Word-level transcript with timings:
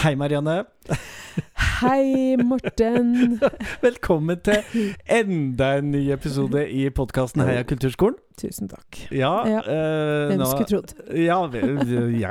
Hei, 0.00 0.14
Marianne. 0.16 0.64
Hei, 1.82 2.36
Morten. 2.36 3.40
Velkommen 3.82 4.40
til 4.40 4.94
enda 5.04 5.74
en 5.76 5.90
ny 5.92 6.00
episode 6.14 6.62
i 6.72 6.86
podkasten 6.88 7.44
Heia 7.44 7.66
kulturskolen. 7.68 8.16
Tusen 8.40 8.70
takk. 8.70 9.02
Ja, 9.12 9.32
Ja, 9.44 9.58
eh, 9.60 10.30
Hvem 10.30 10.38
nå- 10.40 10.48
skulle 10.48 10.70
trodd? 10.70 10.94
Ja, 11.20 11.40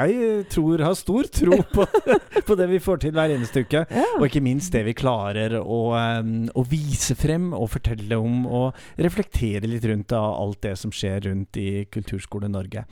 jeg 0.10 0.48
tror, 0.50 0.82
har 0.82 0.96
stor 0.98 1.28
tro 1.30 1.60
på, 1.74 1.86
på 2.48 2.55
det 2.57 2.68
vi 2.71 2.80
får 2.82 3.02
til 3.04 3.14
hver 3.14 3.30
eneste 3.36 3.62
uke. 3.66 3.84
Ja. 3.93 4.05
Og 4.18 4.25
ikke 4.25 4.42
minst 4.42 4.74
det 4.74 4.82
vi 4.88 4.96
klarer 4.97 5.60
å, 5.61 5.80
eh, 6.00 6.32
å 6.57 6.64
vise 6.69 7.14
frem 7.19 7.52
og 7.54 7.69
fortelle 7.75 8.18
om 8.18 8.39
og 8.50 8.80
reflektere 8.97 9.69
litt 9.69 9.86
rundt 9.86 10.14
av 10.18 10.32
alt 10.42 10.61
det 10.66 10.74
som 10.82 10.89
skjer 10.93 11.28
rundt 11.30 11.60
i 11.61 11.86
Kulturskole-Norge. 11.93 12.86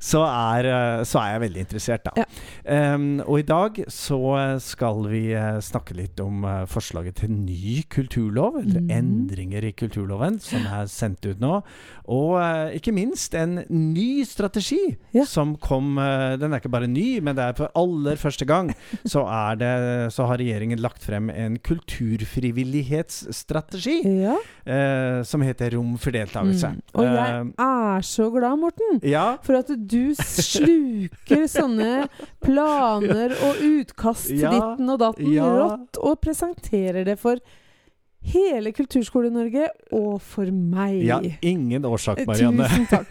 så, 0.00 0.24
er, 0.26 0.68
eh, 0.72 1.04
så 1.08 1.22
er 1.22 1.34
jeg 1.34 1.44
veldig 1.46 1.64
interessert, 1.66 2.08
da. 2.08 2.24
Ja. 2.24 2.94
Um, 2.94 3.22
og 3.24 3.40
i 3.40 3.46
dag 3.48 3.80
så 3.92 4.20
skal 4.62 5.04
vi 5.10 5.22
eh, 5.36 5.60
snakke 5.64 5.96
litt 5.98 6.20
om 6.22 6.44
forslaget 6.68 7.22
til 7.22 7.32
ny 7.32 7.82
kulturlov, 7.90 8.60
eller 8.62 8.84
mm. 8.84 8.92
endringer 8.98 9.64
i 9.68 9.72
kulturloven, 9.76 10.07
som 10.42 10.66
er 10.66 10.86
sendt 10.90 11.26
ut 11.26 11.40
nå. 11.42 11.62
Og 12.08 12.40
uh, 12.40 12.72
ikke 12.72 12.92
minst 12.96 13.34
en 13.36 13.64
ny 13.68 14.24
strategi 14.24 14.96
Ja. 15.12 15.24
som 15.28 15.56
kom 15.60 15.98
uh, 16.00 16.40
Den 16.40 16.52
er 16.52 16.56
ikke 16.62 16.70
bare 16.72 16.86
ny, 16.88 17.20
men 17.20 17.36
det 17.36 17.44
er 17.44 17.52
for 17.58 17.68
aller 17.76 18.16
første 18.16 18.44
gang 18.48 18.72
så, 19.12 19.28
det, 19.60 19.68
så 20.14 20.24
har 20.30 20.38
regjeringen 20.40 20.78
lagt 20.80 21.02
frem 21.04 21.30
en 21.30 21.58
kulturfrivillighetsstrategi 21.58 24.02
ja. 24.22 24.36
uh, 24.64 25.22
som 25.28 25.42
heter 25.44 25.70
Rom 25.76 25.98
for 26.00 26.10
deltakelse. 26.16 26.68
Mm. 26.72 26.80
Og 26.96 27.04
jeg 27.04 27.52
er 27.68 28.00
så 28.08 28.30
glad, 28.32 28.56
Morten. 28.58 29.00
Ja, 29.04 29.36
For 29.44 29.54
at 29.60 29.68
du 29.68 30.14
sluker 30.16 31.44
sånne 31.58 32.08
planer 32.44 33.34
og 33.44 33.62
utkast 33.64 34.30
til 34.30 34.44
ditten 34.48 34.92
og 34.92 35.00
datten 35.02 35.34
rått, 35.38 36.00
og 36.00 36.20
presenterer 36.24 37.06
det 37.08 37.18
for 37.20 37.40
hele 38.32 38.72
Kulturskole-Norge 38.76 39.68
og 39.96 40.20
for 40.22 40.50
meg. 40.52 40.98
ja, 41.06 41.20
ingen 41.42 41.84
årsak, 41.88 42.24
Marianne. 42.28 42.68
Tusen 42.68 42.86
takk. 42.90 43.08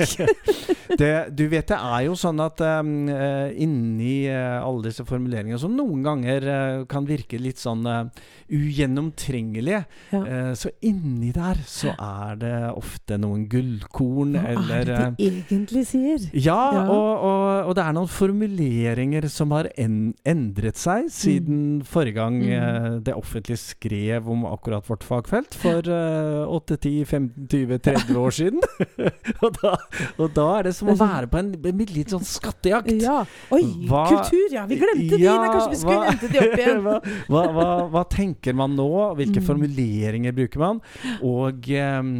det, 1.01 1.11
du 1.35 1.45
vet 1.51 1.67
det 1.71 1.77
er 1.77 2.05
jo 2.07 2.15
sånn 2.19 2.39
at 2.43 2.61
um, 2.63 2.91
eh, 3.11 3.51
inni 3.63 4.27
uh, 4.31 4.61
alle 4.63 4.87
disse 4.89 5.03
formuleringene 5.07 5.59
som 5.61 5.75
noen 5.75 6.03
ganger 6.05 6.47
uh, 6.47 6.85
kan 6.89 7.05
virke 7.09 7.39
litt 7.41 7.59
sånn 7.61 7.85
uh, 7.87 8.05
ugjennomtrengelige, 8.47 9.83
Ja. 10.11 10.21
eh, 10.25 10.53
så 10.55 10.69
inni 10.81 11.31
der 11.35 11.57
så 11.67 11.91
er 11.99 12.35
det 12.39 12.53
ofte 12.77 13.17
noen 13.19 13.47
gullkorn 13.51 14.33
Hva 14.37 14.43
er 14.43 14.55
eller 14.55 14.85
det 14.85 14.97
eh, 14.97 15.11
de 15.17 15.27
egentlig 15.27 15.85
sier? 15.89 16.19
ja, 16.33 16.57
Ja. 16.77 16.83
Og, 16.89 17.23
og, 17.27 17.67
og 17.69 17.75
det 17.75 17.83
er 17.83 17.93
noen 17.95 18.07
formuleringer 18.11 19.27
som 19.31 19.51
har 19.55 19.69
en, 19.77 20.13
endret 20.27 20.77
seg 20.79 21.09
siden 21.13 21.81
forrige 21.83 22.15
gang 22.21 22.37
Mm. 22.37 22.51
eh, 22.53 22.99
det 23.07 23.13
offentlige 23.17 23.57
skrev 23.57 24.27
om 24.29 24.45
akkurat 24.45 24.85
vårt 24.87 25.03
fagfelt, 25.07 25.55
for 25.57 25.87
uh, 25.89 26.47
8-10-15-20-30 26.59 28.17
år 28.19 28.35
siden. 28.35 28.59
og, 29.43 29.55
da, 29.61 29.73
og 30.19 30.31
da 30.35 30.45
er 30.59 30.67
det 30.69 30.73
som 30.77 30.91
å 30.91 30.95
være 30.99 31.29
på 31.31 31.39
en, 31.41 31.51
en 31.71 31.83
litt 31.95 32.13
sånn 32.13 32.25
skattejakt. 32.27 32.91
Ja. 33.03 33.21
Oi, 33.55 33.63
Hva- 33.89 34.05
kultur! 34.11 34.47
Ja, 34.53 34.65
vi 34.69 34.79
glemte 34.81 35.15
de! 35.17 35.21
Ja, 35.23 35.37
Nei, 35.41 35.49
kanskje 35.53 35.73
vi 35.73 35.79
skulle 35.81 35.99
hva- 36.01 36.11
hente 36.11 36.31
de 36.33 36.41
opp 36.43 36.57
igjen. 36.61 36.83
hva, 37.31 37.43
hva, 37.57 37.67
hva, 37.95 38.03
tenker 38.13 38.57
man 38.57 38.75
nå? 38.77 38.89
Hvilke 39.19 39.37
Mm. 39.37 39.45
formuleringer 39.47 40.33
bruker 40.33 40.61
man? 40.61 40.79
Og, 41.25 41.67
um, 41.69 42.13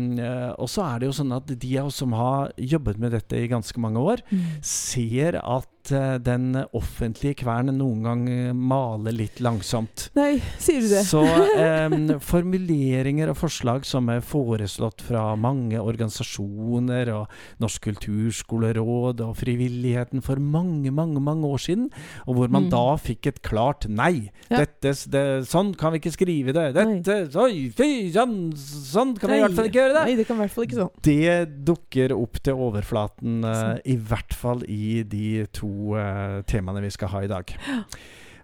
og 0.62 0.68
så 0.69 0.84
er 0.86 1.00
det 1.02 1.08
jo 1.09 1.16
sånn 1.18 1.34
at 1.36 1.50
de 1.59 1.72
av 1.81 1.90
oss 1.90 1.98
som 2.04 2.14
har 2.18 2.52
jobbet 2.62 3.00
med 3.02 3.16
dette 3.16 3.40
i 3.44 3.48
ganske 3.52 3.81
mange 3.81 4.02
år, 4.02 4.22
Mm. 4.28 4.44
ser 4.66 5.38
at 5.40 5.68
eh, 5.96 6.18
den 6.24 6.52
offentlige 6.75 7.38
kvernen 7.44 7.78
noen 7.80 8.03
gang 8.06 8.24
eh, 8.31 8.53
maler 8.53 9.16
litt 9.16 9.40
langsomt. 9.44 10.08
Nei, 10.18 10.38
sier 10.62 10.81
du 10.84 10.90
det? 10.92 11.03
Så 11.08 11.22
eh, 11.66 11.96
formuleringer 12.24 13.31
og 13.31 13.40
forslag 13.40 13.86
som 13.88 14.09
er 14.14 14.24
foreslått 14.25 15.03
fra 15.08 15.30
mange 15.40 15.80
organisasjoner 15.81 17.12
og 17.16 17.34
Norsk 17.64 17.88
kulturskoleråd 17.88 19.22
og 19.25 19.36
frivilligheten 19.40 20.24
for 20.25 20.42
mange, 20.42 20.92
mange 20.94 21.22
mange 21.24 21.48
år 21.48 21.62
siden, 21.64 21.88
og 22.25 22.36
hvor 22.40 22.50
man 22.54 22.68
Mm. 22.68 22.72
da 22.74 22.98
fikk 22.98 23.28
et 23.30 23.42
klart 23.46 23.86
nei. 23.88 24.30
Ja. 24.50 24.64
Dette, 24.66 24.92
det, 25.14 25.24
sånn 25.48 25.74
kan 25.78 25.94
vi 25.94 26.00
ikke 26.02 26.12
skrive 26.16 26.54
det. 26.56 26.74
Dette, 26.75 27.18
oi, 27.40 27.69
fy, 27.75 28.09
sånn, 28.12 28.52
sånn 28.58 29.14
kan 29.19 29.30
vi 29.31 29.38
i 29.38 29.44
hvert 29.46 29.56
fall 29.56 29.69
ikke 29.69 29.80
gjøre 29.81 29.94
det. 29.94 30.04
Nei, 30.09 30.16
det 30.19 30.25
kan 30.28 30.40
i 30.40 30.44
hvert 30.44 30.56
fall 30.56 30.66
ikke 30.68 30.80
sånn. 30.81 30.92
Det 31.06 31.64
dukker 31.68 32.16
opp 32.18 32.42
til 32.44 32.54
overflaten, 32.68 33.38
eh, 33.46 33.78
i 33.94 33.98
hvert 33.98 34.34
fall 34.36 34.64
i 34.68 35.04
de 35.08 35.46
to 35.56 35.69
eh, 35.98 36.40
temaene 36.50 36.82
vi 36.84 36.94
skal 36.94 37.12
ha 37.14 37.24
i 37.26 37.30
dag. 37.32 37.54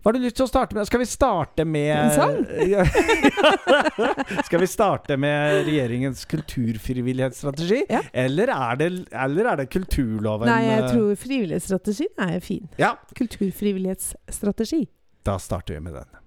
Hva 0.03 0.11
har 0.11 0.17
du 0.17 0.25
lyst 0.25 0.35
til 0.35 0.43
å 0.43 0.49
starte 0.51 0.75
med? 0.75 0.83
Skal 0.89 0.99
vi 0.99 1.05
starte 1.07 1.63
med 1.63 1.93
En 1.95 2.09
sang? 2.11 2.41
Skal 4.49 4.59
vi 4.59 4.67
starte 4.67 5.15
med 5.15 5.61
regjeringens 5.63 6.25
kulturfrivillighetsstrategi? 6.27 7.85
Ja. 7.87 8.01
Eller, 8.11 8.51
er 8.51 8.81
det, 8.81 8.89
eller 9.15 9.47
er 9.53 9.61
det 9.61 9.69
kulturloven? 9.71 10.51
Nei, 10.51 10.65
jeg 10.65 10.81
eh, 10.81 10.89
tror 10.91 11.15
frivillighetsstrategien 11.23 12.27
er 12.27 12.43
fin. 12.43 12.67
Ja, 12.81 12.97
Kulturfrivillighetsstrategi. 13.15 14.83
da 15.23 15.37
starter 15.39 15.79
vi 15.79 15.85
med 15.87 15.95
den. 16.01 16.19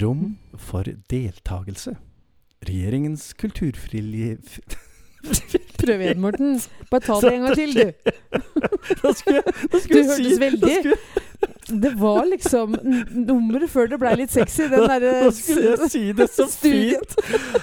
Rom 0.00 0.38
for 0.56 0.88
deltakelse. 1.12 1.98
Regjeringens 2.64 3.34
kulturfrivillighet... 3.36 4.78
Prøv 5.80 6.00
igjen, 6.00 6.20
Morten. 6.20 6.60
Bare 6.90 7.00
ta 7.04 7.18
det 7.22 7.32
en 7.34 7.46
gang 7.46 7.56
til, 7.56 7.74
du. 7.74 7.92
Da 9.02 9.12
skulle 9.16 9.40
jeg, 9.40 9.54
da 9.72 9.80
skulle 9.80 10.02
du 10.02 10.10
hørtes 10.10 10.34
si, 10.34 10.40
veldig 10.40 10.96
Det 11.70 11.92
var 12.00 12.24
liksom 12.30 12.74
nummeret 13.14 13.70
før 13.70 13.86
det 13.92 13.98
blei 14.02 14.14
litt 14.22 14.32
sexy. 14.34 14.66
Den 14.72 14.86
derre 14.90 15.12
Nå 15.26 15.30
skulle 15.36 15.76
jeg 15.76 15.90
si 15.92 16.04
det 16.16 16.28
så 16.32 16.46
fint! 16.50 17.10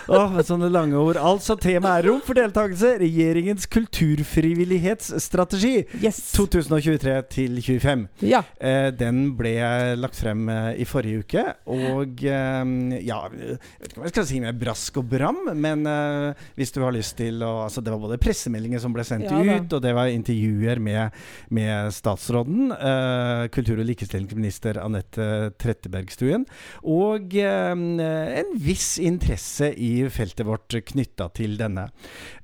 Åh, 0.08 0.30
med 0.36 0.46
sånne 0.48 0.70
lange 0.72 0.96
ord. 1.00 1.18
Altså, 1.20 1.56
temaet 1.60 2.04
er 2.04 2.08
rom 2.12 2.22
for 2.26 2.34
deltakelse. 2.38 2.94
Regjeringens 3.02 3.66
kulturfrivillighetsstrategi 3.74 5.76
Yes. 6.02 6.20
2023 6.36 7.22
til 7.32 7.56
2025. 7.62 8.08
Ja. 8.28 8.42
Eh, 8.60 8.90
den 8.96 9.34
ble 9.38 9.54
lagt 10.00 10.16
frem 10.20 10.48
eh, 10.52 10.72
i 10.82 10.86
forrige 10.88 11.20
uke, 11.24 11.44
og 11.74 12.24
eh, 12.24 12.66
ja 13.06 13.20
Jeg 13.32 13.58
vet 13.82 13.92
ikke 13.92 14.00
om 14.02 14.06
jeg 14.08 14.14
skal 14.14 14.28
si 14.30 14.40
med 14.44 14.60
brask 14.62 14.98
og 15.02 15.06
bram, 15.12 15.40
men 15.58 15.86
eh, 15.90 16.46
hvis 16.58 16.72
du 16.76 16.82
har 16.84 16.94
lyst 16.96 17.18
til 17.20 17.44
å 17.46 17.52
altså 17.68 17.82
Det 17.84 17.92
var 17.94 18.02
både 18.04 18.20
pressemeldinger 18.22 18.80
som 18.84 18.94
ble 18.96 19.04
sendt 19.08 19.28
Ja 19.30 19.58
ut, 19.58 19.74
og 19.78 19.82
det 19.84 19.94
var 19.98 20.08
intervjuer 20.12 20.80
med, 20.84 21.16
med 21.54 21.94
statsråden. 21.96 22.72
Eh, 22.76 23.44
kultur- 23.54 23.80
og 23.82 23.88
likestillingsminister 23.98 24.80
Anette 24.84 25.52
Trettebergstuen. 25.58 26.46
Og 26.86 27.34
eh, 27.42 27.74
en 27.74 28.54
viss 28.62 28.96
interesse 29.02 29.74
i 29.74 30.08
feltet 30.14 30.48
vårt 30.48 30.78
knytta 30.94 31.32
til 31.38 31.58
denne. 31.60 31.90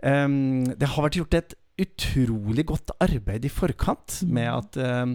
Eh, 0.02 0.28
det 0.74 0.96
har 0.96 1.08
vært 1.08 1.22
gjort 1.22 1.40
et 1.40 1.60
utrolig 1.84 2.66
godt 2.70 2.94
arbeid 3.04 3.46
i 3.48 3.52
forkant 3.52 4.22
med 4.30 4.50
at 4.50 4.80
eh, 4.82 5.14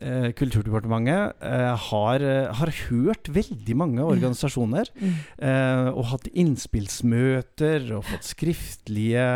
eh, 0.00 0.28
Kulturdepartementet 0.36 1.40
eh, 1.46 1.86
har, 1.88 2.24
eh, 2.24 2.50
har 2.60 2.72
hørt 2.88 3.30
veldig 3.32 3.76
mange 3.78 4.04
organisasjoner. 4.04 4.90
Mm. 5.00 5.14
eh, 5.50 5.90
og 5.90 6.08
hatt 6.12 6.30
innspillsmøter 6.30 7.90
og 7.96 8.06
fått 8.08 8.30
skriftlige 8.30 9.26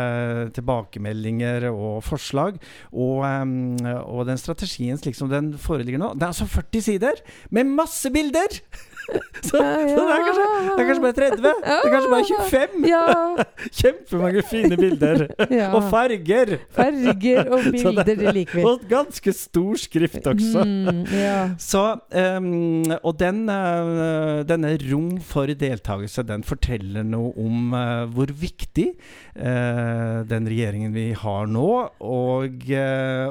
tilbakemeldinger 0.55 1.69
og 1.71 2.01
forslag. 2.05 2.59
Og, 2.93 3.23
eh, 3.27 3.93
og 4.03 4.25
den 4.29 4.41
strategien 4.41 4.99
slik 5.01 5.17
som 5.17 5.31
den 5.31 5.53
foreligger 5.61 6.01
nå 6.01 6.13
Det 6.15 6.25
er 6.25 6.33
altså 6.33 6.49
40 6.49 6.85
sider 6.89 7.23
med 7.53 7.73
masse 7.75 8.11
bilder! 8.13 8.61
så, 9.47 9.57
så 9.57 9.59
det, 9.59 10.13
er 10.15 10.21
kanskje, 10.25 10.45
det 10.65 10.81
er 10.81 10.87
kanskje 10.89 11.03
bare 11.05 11.17
30. 11.19 11.41
Det 11.45 11.51
er 11.75 11.91
kanskje 11.93 12.11
bare 12.13 12.25
25. 12.25 12.85
Ja. 12.89 13.01
Kjempemange 13.79 14.43
fine 14.49 14.77
bilder. 14.79 15.25
Og 15.75 15.81
farger. 15.91 16.55
Farger 16.75 17.51
og 17.51 17.67
bilder, 17.71 18.03
det- 18.07 18.17
det 18.23 18.33
liker 18.39 18.59
vi. 18.59 18.63
Og 18.69 18.85
ganske 18.89 19.33
stor 19.35 19.75
skrift 19.81 20.25
også. 20.31 20.63
Mm, 20.65 21.03
ja. 21.13 21.35
Så, 21.61 21.83
um, 22.15 22.83
og 23.03 23.13
den, 23.19 23.43
uh, 23.49 24.41
denne 24.47 24.73
rom 24.87 25.11
for 25.25 25.45
deltakelse, 25.51 26.23
den 26.27 26.43
forteller 26.47 27.03
noe 27.05 27.33
om 27.41 27.73
uh, 27.75 28.05
hvor 28.15 28.31
viktig 28.31 28.87
uh, 29.35 30.23
den 30.29 30.47
regjeringen 30.49 30.93
vi 30.95 31.09
har 31.17 31.45
nå, 31.51 31.67
og, 31.99 32.69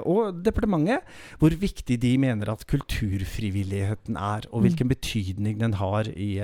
og 0.05 0.41
departementet, 0.45 1.05
hvor 1.41 1.55
viktig 1.61 1.97
de 2.03 2.13
mener 2.21 2.51
at 2.53 2.67
kulturfrivilligheten 2.71 4.17
er, 4.21 4.47
og 4.53 4.65
hvilken 4.67 4.89
betydning 4.91 5.59
den 5.61 5.64
har 5.73 6.09
i, 6.13 6.37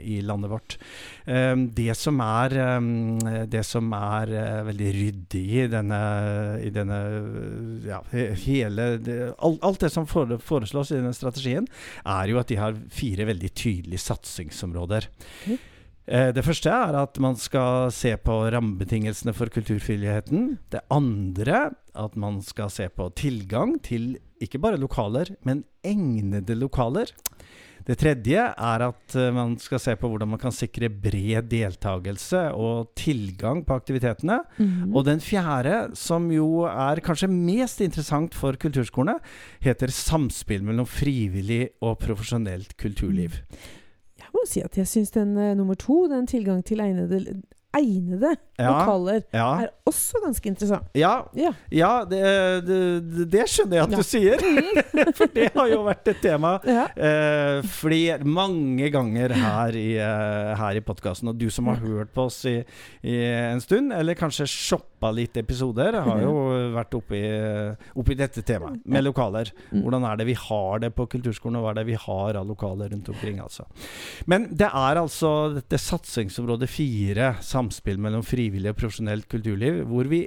i 0.00 0.20
landet 0.24 0.50
vårt. 0.50 0.78
Det 1.76 1.96
som 1.98 2.20
er, 2.24 2.56
det 3.46 3.62
som 3.68 3.92
er 3.92 4.32
eh, 4.32 4.64
veldig 4.70 4.90
ryddig 4.96 5.44
i 5.60 5.68
denne, 5.68 6.00
i 6.64 6.72
denne 6.72 6.98
ja, 7.84 8.00
hele 8.46 8.88
alt, 9.36 9.60
alt 9.62 9.80
det 9.84 9.92
som 9.92 10.08
foreslås 10.08 10.90
i 10.92 11.00
denne 11.02 11.14
strategien, 11.14 11.68
er 12.06 12.32
jo 12.32 12.40
at 12.40 12.48
de 12.48 12.56
har 12.56 12.76
fire 12.88 13.28
veldig 13.28 13.52
tydelige 13.52 14.06
satsingsområder. 14.06 15.10
Ok. 15.46 15.72
Eh, 16.06 16.30
Det 16.32 16.44
første 16.46 16.70
er 16.70 16.94
at 17.00 17.18
man 17.18 17.34
skal 17.36 17.90
se 17.90 18.14
på 18.16 18.38
rammebetingelsene 18.54 19.34
for 19.34 19.50
kulturfrivilligheten. 19.50 20.58
Det 20.70 20.84
andre 20.90 21.70
at 21.94 22.16
man 22.16 22.40
skal 22.46 22.70
se 22.70 22.88
på 22.88 23.10
tilgang 23.18 23.76
til 23.82 24.14
ikke 24.42 24.60
bare 24.60 24.78
lokaler, 24.78 25.32
men 25.42 25.64
egnede 25.82 26.54
lokaler. 26.54 27.10
Det 27.86 27.94
tredje 28.00 28.42
er 28.50 28.84
at 28.88 29.14
eh, 29.14 29.32
man 29.34 29.54
skal 29.62 29.80
se 29.82 29.94
på 29.98 30.08
hvordan 30.10 30.32
man 30.32 30.40
kan 30.42 30.54
sikre 30.54 30.90
bred 30.90 31.46
deltakelse 31.52 32.48
og 32.58 32.90
tilgang 32.98 33.62
på 33.66 33.76
aktivitetene. 33.78 34.40
Mhm. 34.58 34.94
Og 34.96 35.06
den 35.06 35.22
fjerde, 35.22 35.94
som 35.94 36.26
jo 36.34 36.66
er 36.66 37.02
kanskje 37.04 37.30
mest 37.30 37.80
interessant 37.84 38.34
for 38.34 38.58
kulturskolene, 38.58 39.20
heter 39.62 39.94
samspill 39.94 40.66
mellom 40.66 40.88
frivillig 40.88 41.68
og 41.80 41.98
profesjonelt 42.02 42.74
kulturliv. 42.80 43.38
Jeg 44.16 44.32
må 44.34 44.42
si 44.50 44.62
at 44.64 44.74
jeg 44.76 44.90
syns 44.90 45.14
den 45.14 45.36
eh, 45.38 45.54
nummer 45.54 45.78
to, 45.78 46.06
den 46.10 46.26
tilgang 46.26 46.64
til 46.66 46.82
egnede, 46.82 47.38
egnede 47.78 48.32
Ja, 48.56 48.70
lokaler, 48.72 49.20
ja, 49.36 49.48
er 49.66 49.72
også 49.84 50.22
ganske 50.24 50.48
interessant. 50.48 50.86
ja, 50.96 51.26
Ja. 51.36 51.50
ja 51.70 51.90
det, 52.08 52.22
det, 52.64 53.26
det 53.34 53.44
skjønner 53.52 53.76
jeg 53.76 53.84
at 53.84 53.92
du 53.92 54.02
sier. 54.06 54.40
For 55.18 55.28
det 55.34 55.50
har 55.52 55.68
jo 55.68 55.82
vært 55.84 56.08
et 56.08 56.22
tema 56.24 56.54
eh, 56.64 57.60
fler, 57.76 58.24
mange 58.24 58.88
ganger 58.94 59.36
her 59.36 59.76
i, 59.76 59.90
uh, 60.00 60.56
her 60.56 60.80
i 60.80 60.80
podkasten. 60.80 61.28
Og 61.28 61.36
du 61.36 61.50
som 61.52 61.68
har 61.68 61.76
hørt 61.84 62.14
på 62.16 62.26
oss 62.30 62.40
i, 62.48 62.56
i 63.04 63.16
en 63.52 63.60
stund, 63.60 63.92
eller 63.92 64.16
kanskje 64.16 64.48
shoppa 64.48 64.95
litt 65.16 65.36
episoder, 65.36 65.98
har 66.02 66.20
jo 66.22 66.34
vært 66.74 66.96
oppi, 66.98 67.20
oppi 67.98 68.16
dette 68.18 68.42
temaet 68.46 68.82
med 68.84 69.04
lokaler. 69.06 69.52
Mm. 69.70 69.82
Hvordan 69.84 70.06
er 70.08 70.20
det 70.20 70.28
vi 70.30 70.36
har 70.40 70.82
det 70.82 70.92
på 70.96 71.06
kulturskolen, 71.16 71.58
og 71.60 71.66
hva 71.66 71.74
er 71.74 71.80
det 71.80 71.86
vi 71.90 71.98
har 72.06 72.40
av 72.40 72.48
lokaler 72.48 72.92
rundt 72.94 73.10
omkring? 73.12 73.40
altså. 73.42 73.66
Men 74.26 74.48
det 74.56 74.68
er 74.68 75.00
altså 75.00 75.32
dette 75.56 75.80
satsingsområdet 75.80 76.68
fire, 76.70 77.34
samspill 77.44 78.00
mellom 78.02 78.24
frivillig 78.26 78.72
og 78.72 78.80
profesjonelt 78.80 79.28
kulturliv, 79.30 79.84
hvor 79.90 80.08
vi 80.10 80.24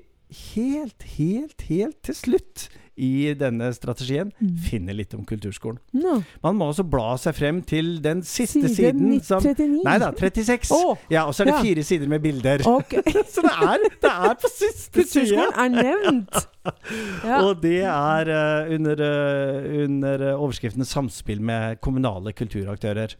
helt, 0.56 1.04
helt, 1.18 1.62
helt 1.70 1.98
til 2.06 2.16
slutt 2.16 2.70
i 3.00 3.32
denne 3.40 3.70
strategien 3.72 4.32
Mm. 4.42 4.58
finner 4.60 4.94
litt 4.94 5.14
om 5.16 5.22
kulturskolen. 5.26 5.78
No. 5.94 6.18
Man 6.44 6.58
må 6.60 6.68
også 6.68 6.84
bla 6.84 7.14
seg 7.18 7.34
frem 7.38 7.62
til 7.64 8.02
den 8.04 8.22
siste 8.28 8.68
Side 8.68 8.92
siden 8.92 9.22
som 9.24 9.40
39. 9.42 9.84
Nei 9.86 9.98
da, 10.04 10.10
36. 10.12 10.72
Oh, 10.76 10.98
Ja, 11.10 11.24
og 11.26 11.34
så 11.34 11.44
er 11.44 11.46
det 11.46 11.54
ja. 11.56 11.62
fire 11.64 11.84
sider 11.88 12.08
med 12.12 12.20
bilder. 12.22 12.60
Okay. 12.68 13.02
Så 13.34 13.42
det 13.46 13.54
er, 13.56 13.78
det 14.04 14.12
er 14.12 14.36
på 14.42 14.52
siste. 14.52 14.92
Kulturskolen 15.00 15.56
er 15.56 15.70
nevnt. 15.78 16.36
Ja. 17.26 17.40
Og 17.48 17.64
det 17.64 17.80
er 17.88 18.30
uh, 18.30 18.74
under, 18.76 19.00
uh, 19.00 19.84
under 19.86 20.22
eh, 20.28 20.36
overskriften 20.44 20.84
'Samspill 20.86 21.40
med 21.42 21.80
kommunale 21.82 22.34
kulturaktører'. 22.34 23.16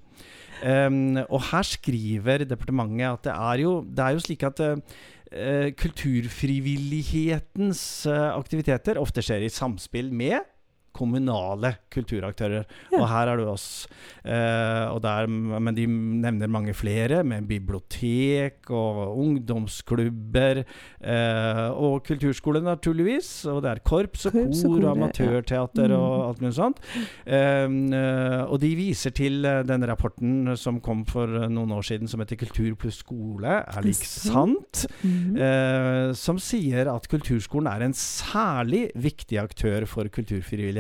Em, 0.64 1.18
og 1.30 1.42
her 1.52 1.64
skriver 1.64 2.44
departementet 2.44 3.08
at 3.08 3.24
det 3.30 3.36
er 3.36 3.60
jo, 3.64 3.86
det 3.86 4.00
er 4.04 4.10
jo 4.16 4.20
slik 4.24 4.44
at 4.48 4.60
eh, 4.64 5.72
kulturfrivillighetens 5.80 7.84
eh, 8.12 8.30
aktiviteter 8.34 9.00
ofte 9.00 9.22
skjer 9.24 9.42
i 9.48 9.54
samspill 9.54 10.12
med 10.12 10.40
kommunale 11.00 11.74
kulturaktører. 11.94 12.68
Ja. 12.92 13.00
Og 13.00 13.08
her 13.12 13.32
er 13.34 13.40
det 13.42 13.48
oss. 13.50 13.68
Eh, 14.24 14.86
og 14.92 15.00
der, 15.06 15.28
men 15.32 15.78
de 15.78 15.88
nevner 15.88 16.52
mange 16.52 16.76
flere, 16.78 17.24
med 17.24 17.48
bibliotek 17.50 18.70
og 18.70 19.16
ungdomsklubber. 19.24 20.64
Eh, 21.00 21.66
og 21.72 22.04
kulturskole, 22.08 22.62
naturligvis. 22.66 23.32
Og 23.50 23.62
det 23.64 23.72
er 23.72 23.84
korps 23.86 24.28
og 24.30 24.36
Korps 24.36 24.64
kor 24.66 24.78
og 24.84 24.92
amatørteater 24.98 25.90
ja. 25.90 25.96
amatørteater 25.96 25.96
og 25.96 26.08
Mm. 26.20 26.26
alt 26.30 26.42
mulig 26.42 26.56
sånt. 26.58 26.80
Eh, 27.26 27.66
eh, 28.00 28.44
og 28.50 28.60
de 28.62 28.70
viser 28.76 29.14
til 29.16 29.46
eh, 29.46 29.62
denne 29.68 29.88
rapporten 29.90 30.56
som 30.60 30.80
kom 30.84 31.06
for 31.08 31.28
eh, 31.28 31.48
noen 31.52 31.72
år 31.76 31.86
siden, 31.86 32.08
som 32.08 32.20
heter 32.20 32.36
'Kultur 32.40 32.76
pluss 32.76 33.00
skole 33.04 33.48
er 33.64 33.82
lik 33.86 33.96
sant'. 34.04 34.86
mm. 35.04 35.38
Eh, 35.40 36.14
som 36.14 36.38
sier 36.40 36.88
at 36.94 37.08
kulturskolen 37.08 37.68
er 37.72 37.86
en 37.86 37.94
særlig 37.94 38.90
viktig 38.96 39.38
aktør 39.40 39.86
for 39.88 40.04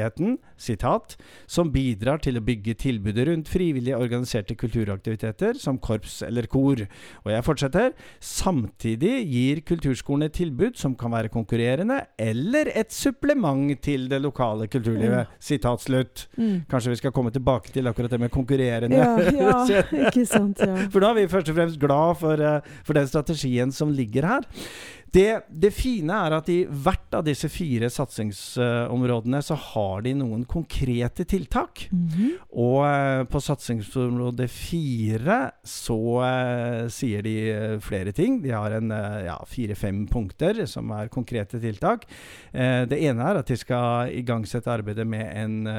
kulturfrivilligheten, 0.09 0.37
citat, 0.59 1.15
som 1.47 1.71
bidrar 1.71 2.19
til 2.19 2.37
å 2.37 2.43
bygge 2.43 2.75
tilbudet 2.75 3.27
rundt 3.27 3.49
frivillige 3.49 3.97
organiserte 3.97 4.55
kulturaktiviteter 4.55 5.57
som 5.57 5.77
korps 5.79 6.21
eller 6.21 6.47
kor. 6.47 6.81
Og 7.23 7.31
jeg 7.31 7.45
fortsetter. 7.45 7.93
Samtidig 8.19 9.25
gir 9.29 9.61
kulturskolen 9.61 10.27
et 10.27 10.35
tilbud 10.35 10.75
som 10.77 10.95
kan 10.95 11.11
være 11.11 11.31
konkurrerende 11.31 12.01
eller 12.19 12.71
et 12.75 12.91
supplement 12.91 13.71
til 13.81 14.09
det 14.09 14.21
lokale 14.21 14.67
kulturlivet. 14.67 15.27
Sitat 15.39 15.81
slutt. 15.81 16.27
Mm. 16.37 16.65
Kanskje 16.69 16.93
vi 16.93 16.99
skal 16.99 17.15
komme 17.15 17.31
tilbake 17.31 17.71
til 17.71 17.87
akkurat 17.87 18.11
det 18.11 18.19
med 18.19 18.31
konkurrerende. 18.31 18.99
Ja, 18.99 19.63
ja, 19.69 19.83
ikke 20.07 20.25
sant. 20.27 20.59
Ja. 20.59 20.89
For 20.91 20.99
da 21.03 21.13
er 21.13 21.21
vi 21.21 21.31
først 21.31 21.49
og 21.49 21.59
fremst 21.59 21.79
glad 21.79 22.19
for, 22.19 22.39
eh, 22.39 22.61
for 22.83 22.97
den 22.97 23.07
strategien 23.07 23.71
som 23.71 23.91
ligger 23.95 24.27
her. 24.27 24.47
Det, 25.13 25.41
det 25.49 25.71
fine 25.73 26.13
er 26.13 26.35
at 26.37 26.49
i 26.51 26.59
hvert 26.69 27.15
av 27.17 27.23
disse 27.25 27.49
fire 27.51 27.89
satsingsområdene 27.89 29.41
så 29.45 29.55
har 29.57 30.03
de 30.05 30.13
noen 30.19 30.43
konkrete 30.49 31.25
tiltak. 31.29 31.87
Mhm. 31.89 32.35
Og 32.61 32.83
eh, 32.85 33.23
på 33.29 33.41
satsingsområde 33.41 34.49
fire 34.51 35.39
så 35.65 35.99
eh, 36.25 36.83
sier 36.93 37.25
de 37.25 37.35
eh, 37.53 37.77
flere 37.83 38.13
ting. 38.15 38.39
De 38.43 38.53
har 38.53 38.75
en 38.77 38.93
ja, 39.25 39.37
fire-fem 39.49 40.05
punkter 40.09 40.63
som 40.69 40.91
er 40.95 41.11
konkrete 41.13 41.59
tiltak. 41.61 42.05
Det 42.51 42.97
ene 42.97 43.25
er 43.25 43.39
at 43.39 43.49
de 43.49 43.55
skal 43.59 44.11
igangsette 44.17 44.71
arbeidet 44.71 45.05
med 45.07 45.27
en 45.37 45.69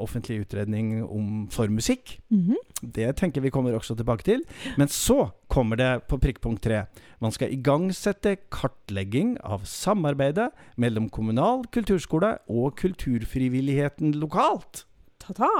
offentlig 0.00 0.40
utredning 0.44 0.96
om 1.04 1.46
for 1.52 1.70
musikk. 1.72 2.18
Mhm. 2.32 2.56
Det 2.84 3.14
tenker 3.16 3.40
vi 3.40 3.52
kommer 3.54 3.76
også 3.76 3.96
tilbake 3.96 4.26
til. 4.26 4.44
Men 4.76 4.88
så 4.92 5.30
kommer 5.48 5.78
det 5.80 5.90
på 6.08 6.18
prikkpunkt 6.22 6.64
tre. 6.64 6.84
Man 7.22 7.32
skal 7.34 7.52
igangsette 7.52 8.36
kartlegging 8.52 9.36
av 9.44 9.66
samarbeidet 9.68 10.50
mellom 10.80 11.10
kommunal 11.12 11.64
kulturskole 11.74 12.36
og 12.48 12.76
kulturfrivilligheten 12.80 14.16
lokalt. 14.20 14.84
Ta-ta. 15.22 15.50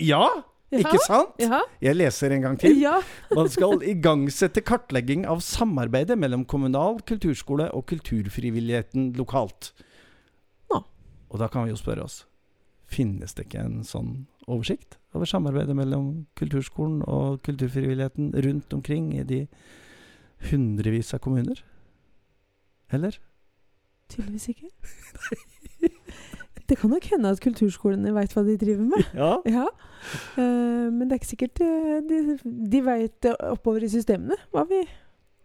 Ja, 0.00 0.26
ikke 0.72 0.98
sant? 1.04 1.36
Ja. 1.42 1.60
Jeg 1.84 1.98
leser 1.98 2.32
en 2.32 2.44
gang 2.46 2.58
til. 2.60 2.78
ja. 2.80 2.98
Man 3.36 3.50
skal 3.52 3.82
igangsette 3.84 4.64
kartlegging 4.64 5.26
av 5.28 5.42
samarbeidet 5.44 6.16
mellom 6.18 6.46
kommunal 6.48 7.00
kulturskole 7.06 7.68
og 7.76 7.86
kulturfrivilligheten 7.92 9.12
lokalt. 9.18 9.72
Ja. 10.72 10.82
Og 11.28 11.42
da 11.42 11.50
kan 11.52 11.66
vi 11.66 11.74
jo 11.74 11.80
spørre 11.80 12.06
oss 12.08 12.22
Finnes 12.92 13.32
det 13.32 13.46
ikke 13.46 13.62
en 13.64 13.78
sånn 13.88 14.26
oversikt 14.48 14.98
over 15.14 15.28
samarbeidet 15.28 15.76
mellom 15.76 16.26
kulturskolen 16.38 17.02
og 17.06 17.42
kulturfrivilligheten 17.46 18.32
rundt 18.46 18.72
omkring 18.74 19.12
i 19.18 19.22
de 19.22 19.46
hundrevis 20.50 21.14
av 21.14 21.22
kommuner? 21.24 21.62
Eller? 22.92 23.18
Tydeligvis 24.08 24.48
ikke. 24.48 24.68
Det 26.68 26.78
kan 26.78 26.90
nok 26.90 27.04
hende 27.10 27.28
at 27.28 27.40
kulturskolene 27.42 28.14
veit 28.14 28.32
hva 28.32 28.44
de 28.46 28.54
driver 28.56 28.84
med. 28.86 29.08
Ja. 29.18 29.32
Ja. 29.44 29.66
Uh, 30.38 30.88
men 30.92 31.04
det 31.04 31.16
er 31.16 31.20
ikke 31.20 31.30
sikkert 31.30 31.60
eh, 31.62 31.98
de, 32.08 32.38
de 32.42 32.80
veit 32.82 33.28
oppover 33.30 33.84
i 33.86 33.90
systemene 33.92 34.38
hva 34.50 34.64
vi 34.70 34.80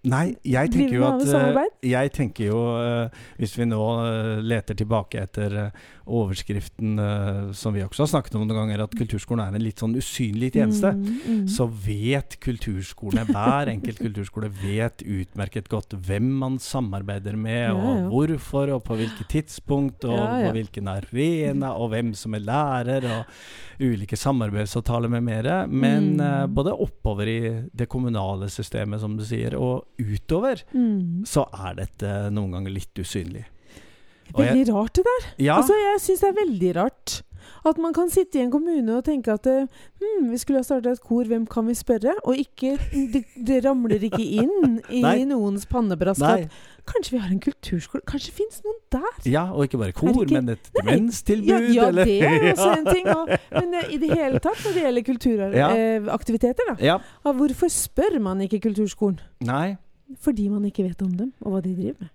Nei, 0.03 0.35
jeg 0.45 0.69
tenker 0.71 0.93
jo 0.93 1.03
at 1.07 1.21
eh? 1.25 1.63
Jeg 1.89 2.11
tenker 2.13 2.45
jo, 2.51 2.59
eh, 2.79 3.09
hvis 3.39 3.57
vi 3.57 3.65
nå 3.65 3.81
eh, 4.05 4.41
leter 4.45 4.77
tilbake 4.77 5.19
etter 5.19 5.55
eh, 5.65 5.71
overskriften 6.07 6.99
eh, 7.01 7.51
som 7.57 7.73
vi 7.75 7.81
også 7.83 8.05
har 8.05 8.11
snakket 8.13 8.37
om 8.37 8.45
noen 8.45 8.55
ganger, 8.61 8.83
at 8.85 8.93
kulturskolen 8.95 9.41
er 9.43 9.57
en 9.57 9.65
litt 9.65 9.81
sånn 9.83 9.97
usynlig 9.99 10.53
tjeneste, 10.55 10.93
Mm, 10.97 11.17
mm. 11.25 11.47
så 11.51 11.65
vet 11.67 12.37
kulturskolene, 12.43 13.25
hver 13.27 13.67
enkelt 13.73 13.99
kulturskole 13.99 14.47
vet 14.61 15.03
utmerket 15.03 15.67
godt 15.71 15.93
hvem 16.07 16.29
man 16.39 16.57
samarbeider 16.63 17.35
med, 17.35 17.67
Ja, 17.67 17.75
og 17.75 17.97
ja. 17.97 18.07
hvorfor, 18.13 18.71
og 18.77 18.83
på 18.87 18.95
hvilket 19.01 19.27
tidspunkt, 19.33 20.05
og 20.07 20.15
Ja, 20.17 20.39
ja. 20.39 20.47
på 20.47 20.55
hvilken 20.57 20.87
arena, 20.87 21.73
og 21.75 21.89
hvem 21.91 22.13
som 22.15 22.33
er 22.37 22.45
lærer, 22.47 23.09
og 23.17 23.25
ulike 23.83 24.15
samarbeidsavtaler 24.17 25.09
med 25.09 25.21
mere. 25.27 25.67
Men 25.67 26.15
Mm. 26.17 26.21
eh, 26.21 26.47
både 26.47 26.71
oppover 26.73 27.27
i 27.27 27.39
det 27.75 27.89
kommunale 27.89 28.47
systemet, 28.49 28.99
som 29.01 29.17
du 29.17 29.23
sier, 29.25 29.55
og 29.59 29.83
utover, 29.99 30.63
Mm. 30.73 31.23
så 31.25 31.45
er 31.67 31.75
dette 31.75 32.29
noen 32.31 32.51
ganger 32.51 32.71
litt 32.71 32.93
usynlig. 32.99 33.45
Og 34.33 34.43
jeg- 34.43 34.53
Veldig 34.57 34.73
rart 34.75 34.93
det 34.93 35.05
der. 35.05 35.27
Ja, 35.39 35.55
Altså, 35.57 35.73
jeg 35.73 35.99
syns 36.01 36.19
det 36.19 36.29
er 36.29 36.45
veldig 36.45 36.75
rart. 36.75 37.21
At 37.65 37.77
man 37.77 37.93
kan 37.93 38.09
sitte 38.09 38.35
i 38.39 38.41
en 38.41 38.51
kommune 38.51 38.89
og 38.97 39.05
tenke 39.05 39.31
at 39.31 39.47
eh, 39.47 39.65
hm, 40.01 40.29
vi 40.31 40.37
skulle 40.37 40.57
ha 40.59 40.63
starta 40.63 40.91
et 40.91 40.99
kor, 41.01 41.23
hvem 41.23 41.45
kan 41.47 41.65
vi 41.65 41.73
spørre? 41.73 42.13
Og 42.25 42.35
ikke, 42.35 42.77
det, 43.13 43.23
det 43.41 43.63
ramler 43.65 43.99
ikke 44.03 44.19
inn 44.19 44.81
i 44.91 45.23
noens 45.25 45.65
pannebrask 45.65 46.21
at 46.21 46.49
kanskje 46.85 47.11
vi 47.11 47.17
har 47.23 47.31
en 47.31 47.39
kulturskole? 47.39 48.01
Kanskje 48.05 48.25
det 48.27 48.35
fins 48.35 48.61
noen 48.65 48.79
der? 48.91 49.31
ja, 49.31 49.45
og 49.53 49.63
ikke 49.63 49.77
bare 49.79 49.93
kor, 49.93 50.09
ikke- 50.09 50.31
men 50.33 50.49
et 50.49 50.69
demenstilbud, 50.75 51.47
Ja, 51.47 51.59
ja 51.83 51.87
eller 51.87 52.03
det 52.05 52.21
er 52.21 52.53
også 52.53 52.77
en 52.77 52.85
ting. 52.95 53.07
Og, 53.07 53.29
men 53.51 53.73
eh, 53.73 53.93
i 53.93 53.97
det 53.97 54.11
hele 54.11 54.39
tatt, 54.39 54.59
når 54.65 54.73
det 54.73 54.83
gjelder 54.83 55.55
Ja. 55.55 55.69
kulturaktiviteter, 55.71 56.63
da. 56.67 56.75
Ja. 56.83 56.97
ah, 57.25 57.33
Hvorfor 57.33 57.69
spør 57.71 58.19
man 58.21 58.41
ikke 58.41 58.59
kulturskolen? 58.61 59.19
Nei. 59.41 59.77
Fordi 60.15 60.47
man 60.47 60.65
ikke 60.65 60.83
vet 60.83 61.01
om 61.01 61.11
dem, 61.11 61.33
og 61.41 61.51
hva 61.51 61.61
de 61.61 61.75
driver 61.75 61.99
med. 61.99 62.13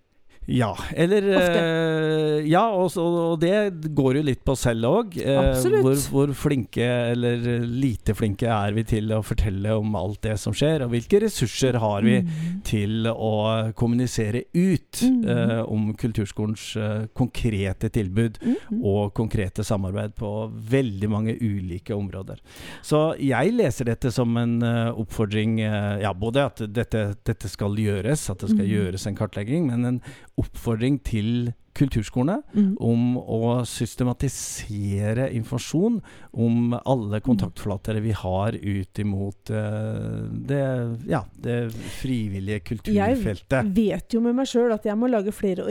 Ja, 0.50 0.72
eller 0.98 1.22
uh, 1.22 2.46
Ja, 2.50 2.64
og, 2.74 2.90
og 2.98 3.36
det 3.42 3.92
går 3.94 4.16
jo 4.18 4.22
litt 4.26 4.40
på 4.44 4.54
oss 4.56 4.64
selv 4.66 4.88
òg. 4.88 5.14
Uh, 5.22 5.54
hvor, 5.84 6.00
hvor 6.10 6.32
flinke 6.34 6.82
eller 7.12 7.62
lite 7.62 8.14
flinke 8.18 8.48
er 8.50 8.74
vi 8.74 8.82
til 8.88 9.12
å 9.14 9.20
fortelle 9.24 9.76
om 9.78 9.94
alt 9.98 10.22
det 10.26 10.34
som 10.42 10.54
skjer, 10.56 10.82
og 10.86 10.90
hvilke 10.96 11.20
ressurser 11.26 11.78
har 11.82 12.02
vi 12.02 12.12
Mm. 12.22 12.60
til 12.64 13.06
å 13.08 13.72
kommunisere 13.74 14.44
ut 14.54 15.00
Mm. 15.02 15.24
eh, 15.28 15.62
om 15.64 15.92
kulturskolens 15.98 16.76
eh, 16.76 17.06
konkrete 17.16 17.88
tilbud 17.90 18.38
Mm, 18.42 18.56
mm. 18.70 18.82
og 18.84 19.12
konkrete 19.14 19.64
samarbeid 19.64 20.14
på 20.18 20.30
veldig 20.70 21.08
mange 21.10 21.34
ulike 21.40 21.94
områder. 21.96 22.38
Så 22.82 23.14
jeg 23.18 23.52
leser 23.56 23.84
dette 23.90 24.12
som 24.12 24.36
en 24.36 24.62
eh, 24.62 24.90
oppfordring 24.92 25.60
eh, 25.60 26.00
Ja, 26.02 26.12
både 26.14 26.44
at 26.46 26.62
dette, 26.72 27.14
dette 27.24 27.48
skal 27.48 27.74
gjøres, 27.76 28.28
at 28.30 28.38
det 28.44 28.50
skal 28.50 28.64
Mhm. 28.66 28.72
gjøres 28.72 29.06
en 29.06 29.16
kartlegging, 29.16 29.66
men 29.66 29.84
en 29.84 30.00
oppfordring 30.40 31.00
til 31.04 31.52
kulturskolene 31.74 32.42
Mm. 32.52 32.76
om 32.84 33.16
å 33.16 33.64
systematisere 33.64 35.30
informasjon 35.32 36.02
om 36.34 36.74
alle 36.84 37.20
kontaktflater 37.24 37.96
vi 38.04 38.12
har 38.12 38.52
ut 38.52 38.98
imot 39.00 39.50
uh, 39.50 40.28
det, 40.30 40.60
ja, 41.08 41.22
det 41.40 41.72
frivillige 42.02 42.60
kulturfeltet. 42.60 43.48
Jeg 43.56 43.72
vet 43.74 44.12
jo 44.12 44.20
med 44.20 44.36
meg 44.36 44.46
sjøl 44.52 44.72
at 44.76 44.84
jeg 44.84 44.98
må 45.00 45.08
lage 45.08 45.32
flere 45.32 45.64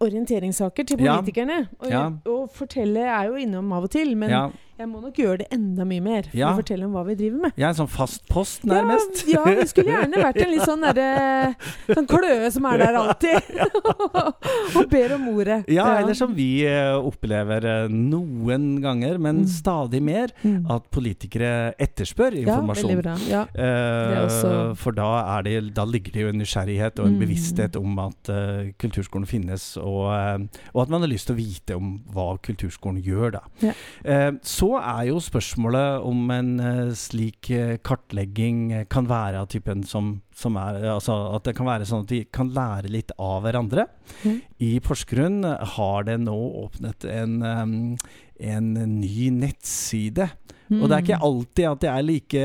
orienteringssaker 0.00 0.84
til 0.86 1.00
Ja. 1.00 1.16
politikerne. 1.16 1.68
Og, 1.80 1.88
Ja. 1.90 2.04
og 2.26 2.50
fortelle 2.52 3.00
er 3.08 3.24
jo 3.28 3.34
innom 3.36 3.72
av 3.72 3.84
og 3.84 3.90
til, 3.90 4.14
men 4.16 4.30
Ja, 4.30 4.50
jeg 4.80 4.88
må 4.88 5.00
nok 5.04 5.14
gjøre 5.20 5.38
det 5.42 5.46
enda 5.52 5.84
mye 5.84 6.00
mer 6.04 6.22
for 6.30 6.36
Ja. 6.40 6.50
å 6.52 6.56
fortelle 6.60 6.84
om 6.88 6.92
hva 6.96 7.04
vi 7.06 7.14
driver 7.20 7.40
med. 7.44 7.52
jeg 7.56 7.64
er 7.66 7.68
en 7.74 7.78
sånn 7.82 7.90
fast 7.92 8.22
post, 8.28 8.62
nærmest. 8.64 9.24
Ja, 9.28 9.42
ja, 9.46 9.54
vi 9.60 9.66
skulle 9.68 9.92
gjerne 9.92 10.22
vært 10.22 10.40
en 10.42 10.50
litt 10.54 10.66
sånn 10.66 10.80
derre 10.86 11.54
Sånn 11.90 12.06
kløe 12.08 12.50
som 12.52 12.64
er 12.70 12.78
der 12.78 12.94
alltid. 13.00 13.60
og 14.80 14.88
ber 14.90 15.14
om 15.16 15.28
ordet. 15.34 15.64
Ja, 15.72 15.86
eller 16.00 16.14
som 16.16 16.32
vi 16.36 16.64
eh, 16.66 16.94
opplever 16.96 17.64
eh, 17.66 17.88
noen 17.92 18.80
ganger, 18.82 19.18
men 19.18 19.40
Mm. 19.40 19.46
stadig 19.48 20.00
mer, 20.02 20.28
Mm. 20.44 20.66
at 20.70 20.90
politikere 20.90 21.74
etterspør 21.78 22.34
Ja, 22.34 22.56
informasjon. 22.58 22.90
veldig 22.90 23.02
bra. 23.02 23.16
Ja. 23.28 23.44
Eh, 23.54 24.74
For 24.80 24.92
da, 24.92 25.38
er 25.38 25.42
det, 25.42 25.74
da 25.74 25.84
ligger 25.84 26.12
det 26.12 26.20
jo 26.22 26.28
en 26.28 26.38
nysgjerrighet 26.40 26.98
og 27.00 27.06
en 27.06 27.18
Mm. 27.18 27.20
bevissthet 27.26 27.76
om 27.76 27.98
at 27.98 28.30
kulturskolen 28.78 29.26
finnes, 29.26 29.76
og, 29.76 30.48
og 30.74 30.82
at 30.82 30.88
man 30.88 31.00
har 31.02 31.08
lyst 31.08 31.26
til 31.26 31.36
å 31.36 31.38
vite 31.38 31.76
om 31.76 32.00
hva 32.12 32.38
kulturskolen 32.42 33.02
gjør. 33.02 33.32
Da. 33.32 33.40
Ja. 33.60 33.72
Eh, 34.04 34.30
så 34.42 34.69
er 34.78 35.06
jo 35.08 35.18
spørsmålet 35.22 36.04
om 36.06 36.30
en 36.34 36.50
eh, 36.62 36.92
slik 36.98 37.50
eh, 37.54 37.76
kartlegging 37.82 38.60
eh, 38.72 38.86
kan 38.90 39.08
være 39.10 39.42
av 39.42 39.48
typen 39.52 39.82
som, 39.88 40.12
som 40.36 40.58
er 40.60 40.84
Altså 40.92 41.16
at 41.34 41.48
det 41.48 41.56
kan 41.58 41.68
være 41.68 41.88
sånn 41.88 42.04
at 42.04 42.12
de 42.12 42.20
kan 42.32 42.52
lære 42.54 42.92
litt 42.92 43.14
av 43.18 43.42
hverandre. 43.46 43.88
Mm. 44.22 44.38
I 44.66 44.70
Porsgrunn 44.84 45.42
har 45.74 46.06
det 46.08 46.18
nå 46.22 46.36
åpnet 46.64 47.06
en, 47.10 47.40
en 47.42 48.70
ny 49.00 49.30
nettside. 49.34 50.30
Og 50.70 50.84
det 50.88 50.94
er 50.96 51.02
ikke 51.02 51.16
Mm. 51.20 51.24
alltid 51.26 51.64
at 51.66 51.82
jeg 51.82 51.92
er 51.98 52.02
like 52.06 52.42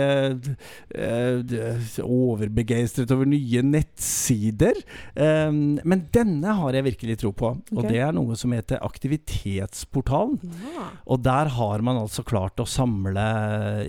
uh, 0.97 2.05
overbegeistret 2.05 3.11
over 3.13 3.27
nye 3.29 3.61
nettsider. 3.65 4.79
Um, 5.15 5.77
men 5.85 6.01
denne 6.13 6.55
har 6.57 6.73
jeg 6.77 6.87
virkelig 6.87 7.17
tro 7.21 7.31
på. 7.37 7.51
Og 7.75 7.83
det 7.87 7.99
er 8.01 8.11
noe 8.15 8.35
som 8.39 8.51
heter 8.55 8.81
Aktivitetsportalen. 8.85 10.39
Ja. 10.73 10.87
Og 11.05 11.21
der 11.25 11.51
har 11.55 11.83
man 11.85 11.99
altså 12.01 12.23
klart 12.25 12.57
å 12.63 12.67
samle, 12.69 13.27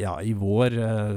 ja, 0.00 0.16
i 0.20 0.34
vår 0.36 0.76
uh, 0.76 1.14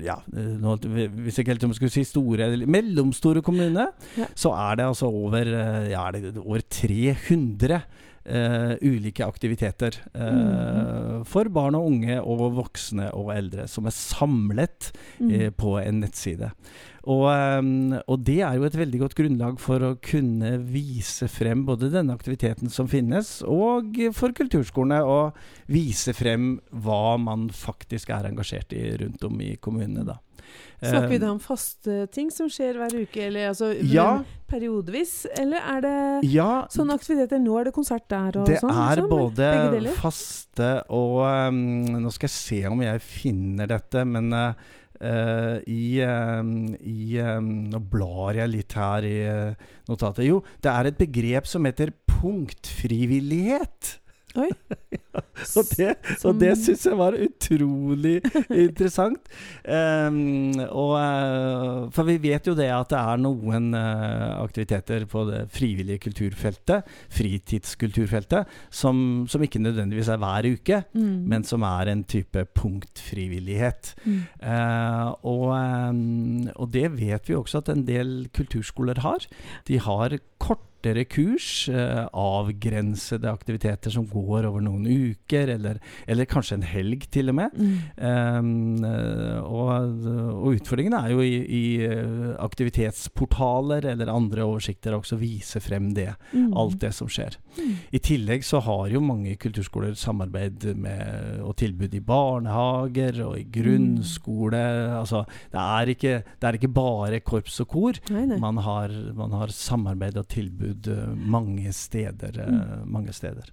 Ja, 0.00 0.16
nå, 0.32 0.76
hvis 0.80 1.36
jeg 1.36 1.44
ikke 1.44 1.52
helt 1.54 1.64
om 1.66 1.72
jeg 1.74 1.80
skulle 1.80 1.92
si 1.94 2.04
store 2.08 2.46
eller 2.46 2.66
mellomstore 2.70 3.42
kommune, 3.44 3.88
Ja. 4.16 4.26
så 4.38 4.52
er 4.56 4.76
det 4.80 4.86
altså 4.86 5.06
over, 5.10 5.44
eh, 5.46 5.90
ja, 5.92 6.06
er 6.08 6.12
det 6.16 6.38
over 6.40 6.60
300 6.62 7.82
eh, 8.24 8.74
ulike 8.82 9.24
aktiviteter 9.26 9.96
uh, 10.14 10.20
mm. 10.20 11.24
for 11.28 11.50
barn 11.52 11.78
og 11.78 11.88
unge 11.90 12.20
og 12.20 12.46
voksne 12.58 13.10
og 13.16 13.32
eldre, 13.34 13.66
som 13.70 13.88
er 13.88 13.96
samlet 13.96 14.92
eh, 15.26 15.50
på 15.50 15.76
en 15.80 16.00
nettside. 16.04 16.52
Og, 17.08 17.24
og 17.32 18.24
det 18.28 18.40
er 18.44 18.58
jo 18.58 18.66
et 18.68 18.76
veldig 18.76 18.98
godt 19.00 19.14
grunnlag 19.16 19.60
for 19.62 19.80
å 19.80 19.94
kunne 20.04 20.50
vise 20.68 21.30
frem 21.32 21.62
både 21.64 21.88
denne 21.94 22.12
aktiviteten 22.12 22.68
som 22.68 22.90
finnes, 22.92 23.38
og 23.48 23.96
for 24.12 24.36
kulturskolene 24.36 25.00
å 25.00 25.20
vise 25.72 26.12
frem 26.12 26.58
hva 26.84 27.16
man 27.16 27.48
faktisk 27.56 28.12
er 28.12 28.28
engasjert 28.28 28.76
i 28.76 28.84
rundt 29.00 29.24
om 29.24 29.40
i 29.40 29.54
kommunene. 29.56 30.04
Da. 30.12 30.18
Snakker 30.80 31.08
vi 31.12 31.18
Eh, 31.18 31.20
da 31.20 31.30
om 31.34 31.38
faste 31.40 32.06
ting 32.10 32.30
som 32.32 32.48
skjer 32.48 32.78
hver 32.80 32.94
uke, 33.02 33.26
eller 33.26 33.50
altså 33.50 33.70
Ja. 33.84 34.22
periodevis? 34.48 35.26
Eller 35.38 35.58
er 35.60 35.80
det 35.84 36.30
Ja, 36.32 36.66
sånne 36.72 36.96
aktiviteter? 36.96 37.38
Nå 37.38 37.58
er 37.60 37.64
det 37.68 37.74
konsert 37.74 38.08
der 38.08 38.38
og 38.40 38.46
det 38.46 38.60
sånn? 38.60 38.70
er 38.72 38.96
liksom, 38.96 39.10
både 39.10 39.94
faste 40.00 40.70
og 40.88 41.20
um, 41.52 41.84
Nå 42.00 42.10
skal 42.12 42.28
jeg 42.28 42.36
se 42.36 42.60
om 42.66 42.80
jeg 42.82 43.00
finner 43.04 43.66
dette, 43.70 44.04
men 44.04 44.32
uh, 44.32 44.52
uh, 45.04 45.60
i, 45.68 46.00
um, 46.02 46.74
i 46.80 47.18
um, 47.20 47.68
Nå 47.70 47.78
blar 47.92 48.34
jeg 48.40 48.48
litt 48.56 48.72
her 48.72 49.04
i 49.04 49.16
uh, 49.28 49.54
notatet. 49.88 50.24
Jo, 50.26 50.42
det 50.62 50.72
er 50.72 50.86
et 50.90 50.98
begrep 50.98 51.46
som 51.46 51.64
heter 51.68 51.92
punktfrivillighet. 52.08 53.99
Oi. 54.38 54.50
og 55.58 55.70
det, 55.74 55.94
og 56.28 56.36
det 56.38 56.52
syns 56.60 56.84
jeg 56.86 56.98
var 56.98 57.16
utrolig 57.18 58.20
interessant. 58.54 59.30
Um, 59.64 60.54
og, 60.68 60.92
uh, 60.94 61.88
for 61.94 62.06
vi 62.06 62.16
vet 62.22 62.46
jo 62.46 62.54
det 62.58 62.68
at 62.70 62.92
det 62.92 63.00
er 63.00 63.22
noen 63.22 63.72
uh, 63.74 64.38
aktiviteter 64.38 65.06
på 65.10 65.24
det 65.28 65.42
frivillige 65.54 66.04
kulturfeltet, 66.06 66.86
fritidskulturfeltet, 67.10 68.46
som, 68.70 69.24
som 69.30 69.42
ikke 69.42 69.62
nødvendigvis 69.62 70.12
er 70.12 70.22
hver 70.22 70.50
uke, 70.54 70.82
Mm. 70.94 71.26
men 71.30 71.44
som 71.46 71.62
er 71.66 71.90
en 71.90 72.02
type 72.04 72.42
punktfrivillighet. 72.56 73.94
Mm. 74.04 74.22
Uh, 74.42 75.12
og, 75.26 75.46
eh, 75.56 76.52
og 76.56 76.70
det 76.74 76.86
vet 76.96 77.28
vi 77.28 77.36
også 77.36 77.62
at 77.62 77.70
en 77.72 77.84
del 77.86 78.28
kulturskoler 78.36 79.00
har. 79.04 79.26
De 79.68 79.78
har 79.80 80.16
kortere 80.80 81.04
kurs, 81.04 81.68
eh, 81.68 82.08
avgrensede 82.12 83.28
aktiviteter 83.28 83.90
som 83.90 84.06
går 84.06 84.46
over 84.48 84.60
noen 84.60 84.86
uker, 84.86 85.48
eller, 85.48 85.78
eller 86.06 86.24
kanskje 86.24 86.56
en 86.56 86.62
helg 86.64 87.06
til 87.10 87.28
og 87.28 87.36
med. 87.36 87.50
Mm. 87.54 88.84
Eh, 88.84 89.40
og, 89.44 90.04
og 90.40 90.56
utfordringen 90.56 90.96
er 90.96 91.10
jo 91.12 91.20
i, 91.20 91.36
i 91.44 91.64
eh, 91.84 92.34
aktivitetsportaler 92.40 93.90
eller 93.92 94.12
andre 94.12 94.44
oversikter 94.46 94.96
også 94.96 95.18
vise 95.20 95.60
frem 95.60 95.92
det. 95.94 96.14
Mm. 96.32 96.52
Alt 96.56 96.80
det 96.80 96.94
som 96.96 97.08
skjer. 97.10 97.36
Mm. 97.58 97.76
I 97.92 97.98
tillegg 98.00 98.44
så 98.46 98.62
har 98.64 98.88
jo 98.90 99.02
mange 99.04 99.36
kulturskoler 99.40 99.94
samarbeid 99.98 100.70
med 100.80 101.40
og 101.44 101.56
tilbud 101.60 101.92
i 101.94 102.02
barnehager 102.04 103.20
og 103.26 103.36
i 103.38 103.46
grunnskole. 103.52 104.60
Altså, 104.96 105.24
det 105.52 105.60
er, 105.60 105.94
ikke, 105.94 106.16
det 106.40 106.48
er 106.48 106.58
ikke 106.58 106.72
bare 106.72 107.20
korps 107.20 107.60
og 107.64 107.70
kor. 107.70 108.00
Nei, 108.10 108.24
nei. 108.30 108.40
Man 108.40 108.60
har, 108.64 108.94
man 109.16 109.34
har 109.36 109.52
samarbeid 109.54 110.18
og 110.20 110.28
tilbud 110.30 110.69
tilbud 110.70 110.88
eh, 110.92 111.14
mange 111.30 111.72
steder. 111.72 112.38
eh, 112.38 112.46
Mm. 112.50 112.90
mange 112.90 113.12
steder. 113.12 113.44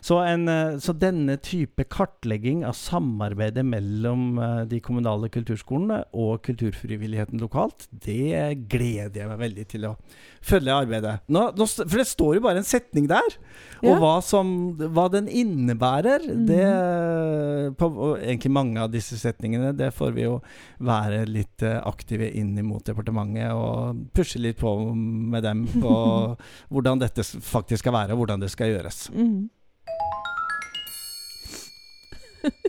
Så, 0.00 0.18
en, 0.26 0.48
eh, 0.48 0.76
så 0.78 0.92
denne 0.98 1.36
type 1.40 1.84
kartlegging 1.88 2.64
av 2.64 2.72
samarbeidet 2.74 3.64
mellom 3.64 4.36
de 4.68 4.80
kommunale 4.80 5.28
kulturskolene 5.30 6.04
og 6.14 6.42
kulturfrivilligheten 6.42 7.40
lokalt, 7.40 7.86
det 7.92 8.68
gleder 8.68 9.14
jeg 9.22 9.28
meg 9.28 9.38
veldig 9.38 9.66
til 9.68 9.86
å 9.88 9.96
følge 10.42 10.72
arbeidet. 10.74 11.20
Nå, 11.28 11.54
nå, 11.56 11.66
for 11.66 11.96
det 11.98 12.06
står 12.06 12.34
jo 12.36 12.40
bare 12.40 12.56
en 12.58 12.64
setning 12.68 13.06
der. 13.08 13.36
Ja. 13.82 13.92
Og 13.94 14.00
hva, 14.02 14.22
som, 14.22 14.76
hva 14.78 15.08
den 15.10 15.28
innebærer, 15.28 16.20
Mhm. 16.22 16.46
det 16.46 17.76
på, 17.78 17.88
egentlig 18.20 18.50
mange 18.52 18.78
av 18.80 18.90
disse 18.92 19.16
setningene, 19.18 19.72
det 19.76 19.92
får 19.94 20.12
vi 20.14 20.22
jo 20.26 20.40
være 20.80 21.26
litt 21.28 21.62
aktive 21.62 22.28
inn 22.34 22.54
mot 22.66 22.84
departementet 22.84 23.50
og 23.52 23.96
pushe 24.14 24.38
litt 24.40 24.58
på 24.58 24.72
med 24.94 25.42
dem 25.42 25.66
på 25.66 26.36
hvordan 26.68 27.02
dette 27.02 27.24
faktisk 27.24 27.82
skal 27.84 27.92
være, 27.92 28.14
og 28.14 28.22
hvordan 28.22 28.42
det 28.42 28.50
skal 28.50 28.72
gjøres. 28.74 29.10
Mm. 29.14 29.50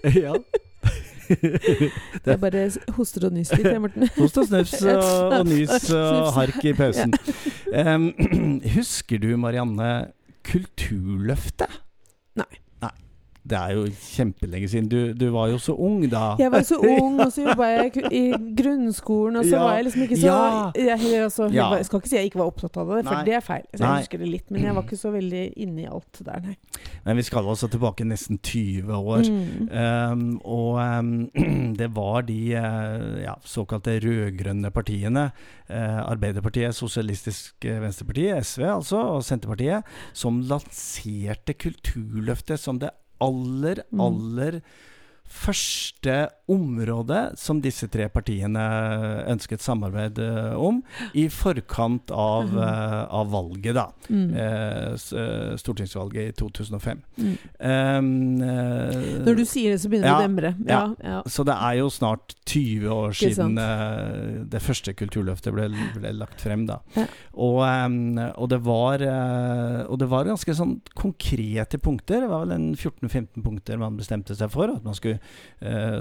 ja. 0.04 0.34
Jeg 2.26 2.40
bare 2.40 2.64
hoster 2.98 3.28
og 3.28 3.36
nyser 3.36 3.62
litt, 3.62 3.80
Morten. 3.82 4.08
Host 4.20 4.40
og 4.42 4.50
snufs 4.50 4.76
og, 4.82 5.04
og 5.40 5.46
nys 5.48 5.88
og 5.96 6.34
hark 6.38 6.60
i 6.66 6.74
pausen. 6.78 7.16
Um, 7.74 8.10
husker 8.76 9.22
du, 9.24 9.34
Marianne, 9.40 9.94
Kulturløftet? 10.44 11.82
Nei. 12.40 12.63
Det 13.44 13.58
er 13.60 13.74
jo 13.76 13.82
kjempelenge 13.92 14.68
siden. 14.72 14.86
Du, 14.88 15.14
du 15.20 15.26
var 15.34 15.50
jo 15.52 15.58
så 15.60 15.74
ung 15.76 16.06
da. 16.08 16.36
Jeg 16.40 16.52
var 16.54 16.64
så 16.64 16.78
ung, 16.80 17.18
og 17.20 17.32
så 17.36 17.44
jobba 17.48 17.66
jeg 17.74 18.06
i 18.16 18.22
grunnskolen, 18.56 19.36
og 19.42 19.46
så 19.46 19.58
Ja. 19.58 19.64
var 19.66 19.76
jeg 19.76 19.86
liksom 19.90 20.04
ikke 20.06 20.20
så 20.22 20.36
jeg, 20.80 21.24
altså, 21.24 21.50
Ja. 21.52 21.66
jeg 21.76 21.86
skal 21.90 22.00
ikke 22.00 22.10
si 22.10 22.16
jeg 22.16 22.30
ikke 22.32 22.40
var 22.40 22.48
opptatt 22.54 22.78
av 22.80 22.88
det, 22.94 23.02
for 23.06 23.18
Nei. 23.18 23.24
det 23.28 23.34
er 23.36 23.44
feil. 23.44 23.66
Så 23.74 23.82
jeg 23.82 23.90
Nei. 23.90 23.98
husker 24.00 24.18
det 24.24 24.30
litt, 24.32 24.48
men 24.52 24.64
jeg 24.64 24.76
var 24.78 24.84
ikke 24.88 25.00
så 25.02 25.12
veldig 25.12 25.44
inne 25.66 25.84
i 25.84 25.90
alt 25.92 26.22
der, 26.24 26.40
nei. 26.48 26.56
Men 27.06 27.20
vi 27.20 27.26
skal 27.28 27.50
altså 27.52 27.68
tilbake 27.74 28.08
nesten 28.08 28.40
20 28.40 28.96
år. 28.96 29.28
Mm. 29.28 29.68
Um, 29.74 30.26
og 30.46 30.80
um, 30.80 31.12
det 31.82 31.90
var 31.96 32.22
de 32.32 32.40
eh, 32.56 33.24
ja, 33.26 33.36
såkalte 33.44 34.00
rød-grønne 34.04 34.72
partiene, 34.72 35.28
eh, 35.68 36.00
Arbeiderpartiet, 36.08 36.76
Sosialistisk 36.80 37.66
eh, 37.68 37.82
Venstreparti, 37.84 38.30
SV 38.40 38.64
altså, 38.80 39.04
og 39.18 39.24
Senterpartiet, 39.28 39.84
som 40.16 40.40
lanserte 40.48 41.54
Kulturløftet 41.60 42.60
som 42.60 42.80
det 42.80 42.94
aller, 43.26 43.78
Mm. 43.92 44.00
Første 45.34 46.16
området 46.52 47.22
som 47.40 47.62
disse 47.64 47.88
tre 47.92 48.10
partiene 48.12 48.64
ønsket 49.32 49.64
samarbeid 49.64 50.20
eh, 50.22 50.56
om, 50.60 50.82
i 51.18 51.26
forkant 51.32 52.12
av, 52.12 52.52
eh, 52.52 53.00
av 53.08 53.32
valget, 53.32 53.74
da. 53.78 53.88
Mm. 54.10 54.34
Uh, 54.34 55.56
stortingsvalget 55.60 56.34
i 56.34 56.36
2005. 56.38 57.02
Mm. 57.18 57.34
Um, 57.60 58.10
uh, 58.44 59.24
Når 59.24 59.40
du 59.40 59.44
sier 59.48 59.74
det, 59.74 59.80
så 59.82 59.92
begynner 59.92 60.10
det 60.10 60.16
å 60.16 60.28
demre. 60.28 60.54
Ja, 60.68 60.82
ja. 61.00 61.22
så 61.32 61.46
det 61.48 61.56
er 61.56 61.80
jo 61.80 61.90
snart 61.94 62.36
20 62.50 62.94
år 62.94 63.16
siden 63.18 63.56
det 64.52 64.62
første 64.62 64.94
Kulturløftet 64.98 65.56
ble, 65.56 65.70
ble 65.96 66.12
lagt 66.18 66.44
frem. 66.44 66.66
da. 66.70 66.80
Ja. 66.98 67.08
Og, 67.34 67.62
um, 67.64 68.20
og, 68.20 68.48
det 68.52 68.60
var, 68.66 69.04
og 69.88 69.98
det 70.02 70.10
var 70.12 70.28
ganske 70.30 70.58
sånn 70.58 70.78
konkrete 71.00 71.80
punkter. 71.82 72.26
Det 72.26 72.32
var 72.32 72.46
vel 72.46 72.56
en 72.58 72.68
14-15 72.76 73.44
punkter 73.46 73.82
man 73.82 73.98
bestemte 74.00 74.36
seg 74.38 74.52
for, 74.54 74.72
at 74.76 74.86
man 74.86 74.98
skulle, 74.98 75.13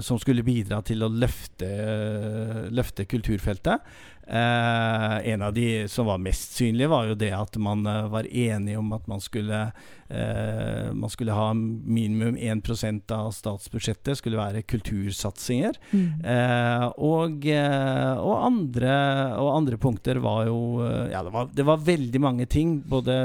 som 0.03 0.19
skulle 0.19 0.43
bidra 0.43 0.81
til 0.85 1.05
å 1.05 1.11
løfte, 1.11 1.69
løfte 2.73 3.05
kulturfeltet. 3.09 3.85
Eh, 4.27 5.27
en 5.33 5.41
av 5.41 5.53
de 5.53 5.87
som 5.87 6.05
var 6.05 6.17
mest 6.17 6.55
synlige, 6.55 6.87
var 6.87 7.09
jo 7.09 7.15
det 7.19 7.31
at 7.35 7.57
man 7.59 7.85
eh, 7.85 8.07
var 8.07 8.27
enige 8.27 8.79
om 8.79 8.93
at 8.95 9.07
man 9.07 9.19
skulle 9.21 9.59
eh, 10.07 10.91
Man 10.93 11.09
skulle 11.09 11.35
ha 11.35 11.53
minimum 11.53 12.37
1% 12.37 13.11
av 13.11 13.31
statsbudsjettet 13.35 14.17
skulle 14.17 14.39
være 14.39 14.63
kultursatsinger. 14.63 15.77
Mm. 15.91 16.23
Eh, 16.23 16.85
og, 16.95 17.47
og, 17.49 18.33
andre, 18.47 18.95
og 19.41 19.51
andre 19.57 19.77
punkter 19.77 20.21
var 20.23 20.47
jo 20.47 20.59
Ja, 21.11 21.23
det 21.23 21.33
var, 21.33 21.49
det 21.51 21.67
var 21.67 21.83
veldig 21.83 22.21
mange 22.21 22.45
ting, 22.45 22.77
både 22.87 23.15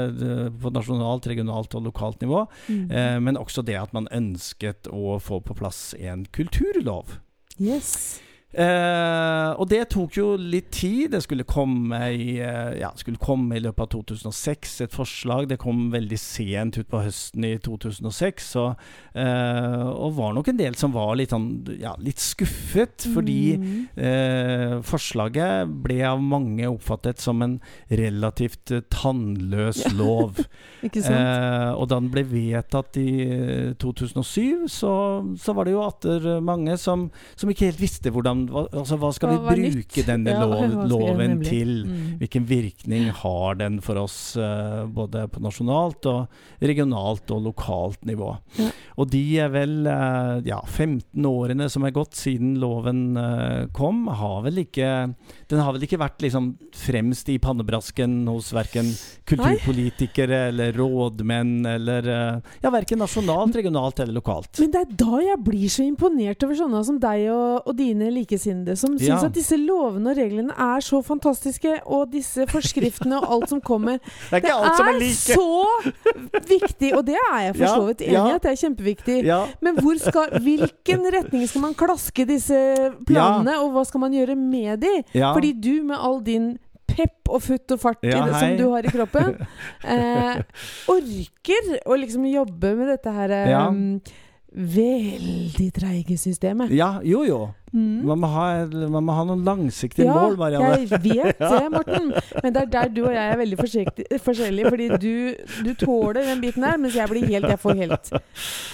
på 0.61 0.71
nasjonalt, 0.73 1.27
regionalt 1.29 1.75
og 1.77 1.87
lokalt 1.87 2.21
nivå. 2.21 2.45
Mm. 2.67 3.23
Men 3.23 3.39
også 3.39 3.63
det 3.65 3.77
at 3.79 3.93
man 3.95 4.09
ønsket 4.11 4.89
å 4.91 5.19
få 5.23 5.39
på 5.45 5.55
plass 5.57 5.93
en 5.99 6.25
kulturlov. 6.35 7.19
Yes. 7.59 8.19
Eh, 8.49 9.51
og 9.61 9.67
det 9.69 9.83
tok 9.93 10.15
jo 10.17 10.31
litt 10.41 10.71
tid. 10.73 11.11
Det 11.13 11.21
skulle 11.21 11.45
komme 11.45 11.99
i 12.15 12.39
eh, 12.41 12.79
Ja, 12.79 12.89
skulle 12.97 13.21
komme 13.21 13.59
i 13.59 13.61
løpet 13.61 13.83
av 13.85 13.91
2006 13.93 14.71
et 14.87 14.95
forslag. 14.95 15.49
Det 15.51 15.59
kom 15.61 15.91
veldig 15.93 16.17
sent 16.17 16.79
utpå 16.81 17.03
høsten 17.05 17.45
i 17.45 17.51
2006. 17.61 18.47
Og, 18.63 18.81
eh, 19.13 19.85
og 19.89 20.15
var 20.17 20.33
nok 20.33 20.49
en 20.49 20.61
del 20.61 20.77
som 20.79 20.95
var 20.95 21.13
litt, 21.19 21.29
sånn, 21.35 21.49
ja, 21.77 21.93
litt 22.01 22.21
skuffet, 22.23 23.05
fordi 23.13 23.39
Mm. 23.59 23.87
Eh, 23.99 24.73
forslaget 24.85 25.69
ble 25.83 25.99
av 26.05 26.19
mange 26.21 26.67
oppfattet 26.67 27.19
som 27.19 27.41
en 27.41 27.55
relativt 27.89 28.71
eh, 28.71 28.81
tannløs 28.91 29.81
lov. 29.99 30.39
Eh, 30.83 31.71
og 31.73 31.87
da 31.89 31.99
den 31.99 32.09
ble 32.13 32.23
vedtatt 32.29 32.97
i 33.01 33.07
eh, 33.25 33.73
2007, 33.81 34.67
så, 34.71 34.93
så 35.39 35.55
var 35.57 35.67
det 35.67 35.75
jo 35.75 35.83
atter 35.85 36.29
mange 36.45 36.77
som, 36.81 37.09
som 37.35 37.51
ikke 37.51 37.69
helt 37.71 37.81
visste 37.81 38.13
hvordan 38.13 38.38
hva, 38.47 38.63
altså, 38.71 38.97
hva 38.99 39.09
skal 39.15 39.33
Hva 39.35 39.53
vi 39.55 39.69
bruke 39.73 40.03
denne 40.07 40.33
Ja, 40.33 40.45
lov, 40.47 40.75
loven 40.89 41.39
til? 41.43 41.73
Mm. 41.85 42.05
Hvilken 42.21 42.45
virkning 42.49 43.09
har 43.21 43.59
den 43.59 43.79
for 43.83 43.99
oss, 44.01 44.19
uh, 44.39 44.85
både 44.89 45.25
på 45.31 45.41
nasjonalt 45.43 46.07
og 46.09 46.63
regionalt 46.63 47.31
og 47.35 47.43
lokalt 47.49 48.05
nivå? 48.07 48.31
Ja. 48.59 48.69
Og 48.99 49.09
de 49.13 49.23
er 49.43 49.51
vel 49.53 49.87
uh, 49.87 50.39
ja, 50.47 50.59
15 50.65 51.27
årene 51.29 51.69
som 51.71 51.85
er 51.87 51.95
gått 51.95 52.17
siden 52.19 52.57
loven 52.61 53.17
uh, 53.17 53.67
kom, 53.75 54.05
har 54.07 54.43
vel 54.47 54.63
ikke 54.65 54.89
Den 55.49 55.63
har 55.63 55.73
vel 55.75 55.85
ikke 55.85 55.99
vært 56.01 56.21
liksom 56.23 56.51
fremst 56.75 57.29
i 57.31 57.39
pannebrasken 57.41 58.21
hos 58.29 58.51
verken 58.55 58.91
kulturpolitikere 59.29 60.45
eller 60.49 60.75
rådmenn 60.77 61.67
eller 61.69 62.09
Ja, 62.63 62.71
verken 62.73 63.01
nasjonalt, 63.01 63.55
regionalt 63.55 63.99
eller 64.03 64.19
lokalt. 64.19 64.59
Men 64.61 64.73
det 64.73 64.81
er 64.81 64.95
da 64.99 65.21
jeg 65.23 65.41
blir 65.45 65.71
så 65.71 65.85
imponert 65.85 66.43
over 66.45 66.57
sånne 66.57 66.81
som 66.85 66.99
deg 67.01 67.27
og, 67.33 67.67
og 67.69 67.77
dine 67.77 68.09
likesinnede, 68.29 68.75
som 68.77 68.97
syns 68.97 69.07
Ja. 69.09 69.25
at 69.25 69.33
disse 69.33 69.57
lovene 69.57 70.11
og 70.11 70.17
reglene 70.17 70.53
er 70.53 70.79
så 70.81 71.01
fantastiske, 71.03 71.81
og 71.85 72.11
disse 72.11 72.45
forskriftene 72.47 73.17
og 73.17 73.31
alt 73.33 73.49
som 73.49 73.61
kommer. 73.61 73.99
Det 74.31 74.43
er 74.45 74.53
alt 74.53 74.77
som 74.77 74.87
er 74.87 74.99
like! 74.99 75.33
så 75.33 75.91
viktig, 76.47 76.93
og 76.95 77.05
det 77.05 77.15
er 77.33 77.39
jeg 77.47 77.55
for 77.55 77.65
så 77.65 77.85
vidt 77.87 78.01
enig 78.01 78.11
i 78.13 78.13
ja. 78.13 78.35
at 78.35 78.43
det 78.43 78.51
er 78.51 78.61
kjempeviktig. 78.61 79.17
Ja, 79.25 79.45
Men 79.61 79.75
hvor 79.81 79.97
skal, 79.99 80.39
hvilken 80.43 81.05
retning 81.13 81.47
skal 81.49 81.61
man 81.61 81.73
klaske 81.73 82.25
disse 82.29 82.59
planene, 83.07 83.57
og 83.63 83.71
hva 83.73 83.85
skal 83.85 83.99
man 84.05 84.13
gjøre 84.13 84.35
med 84.35 84.79
de? 84.85 84.93
Fordi 85.13 85.53
du 85.53 85.83
med 85.83 85.97
all 85.97 86.21
din 86.23 86.57
pepp 86.89 87.29
og 87.29 87.41
futt 87.45 87.71
og 87.71 87.79
fart 87.79 88.01
i 88.03 88.09
Ja, 88.09 88.25
det, 88.25 88.35
som 88.39 88.55
du 88.57 88.69
har 88.71 88.85
i 88.85 88.89
kroppen, 88.93 89.35
eh, 89.83 90.39
orker 90.89 91.69
å 91.85 91.97
liksom 92.01 92.25
jobbe 92.29 92.73
med 92.79 92.89
dette 92.95 93.13
her 93.13 93.29
eh, 93.29 93.49
Ja. 93.53 93.67
veldig 94.49 95.67
treige 95.75 96.17
systemet. 96.17 96.71
ja, 96.73 96.99
jo 97.05 97.21
jo. 97.27 97.39
Mm. 97.73 98.05
Man 98.07 98.19
må 98.23 98.27
ha, 98.33 98.45
man 98.89 99.03
må 99.05 99.13
ha 99.17 99.23
noen 99.29 99.43
langsiktige 99.45 100.07
Ja, 100.07 100.13
mål, 100.15 100.37
Marianne. 100.39 100.79
jeg 100.79 100.89
vet 101.03 101.39
det, 101.39 101.59
Morten. 101.75 102.11
Men 102.43 102.55
det 102.55 102.61
er 102.63 102.71
der 102.73 102.89
du 102.95 103.01
og 103.05 103.13
jeg 103.13 103.33
er 103.33 103.37
veldig 103.41 103.59
forskjellige. 103.61 104.69
Fordi 104.73 104.87
du, 105.01 105.13
du 105.67 105.71
tåler 105.77 106.23
den 106.31 106.41
biten 106.41 106.65
der, 106.65 106.77
mens 106.81 106.95
jeg 106.97 107.09
blir 107.11 107.27
helt 107.29 107.49
Jeg 107.49 107.59
får 107.61 107.75
helt 107.83 108.09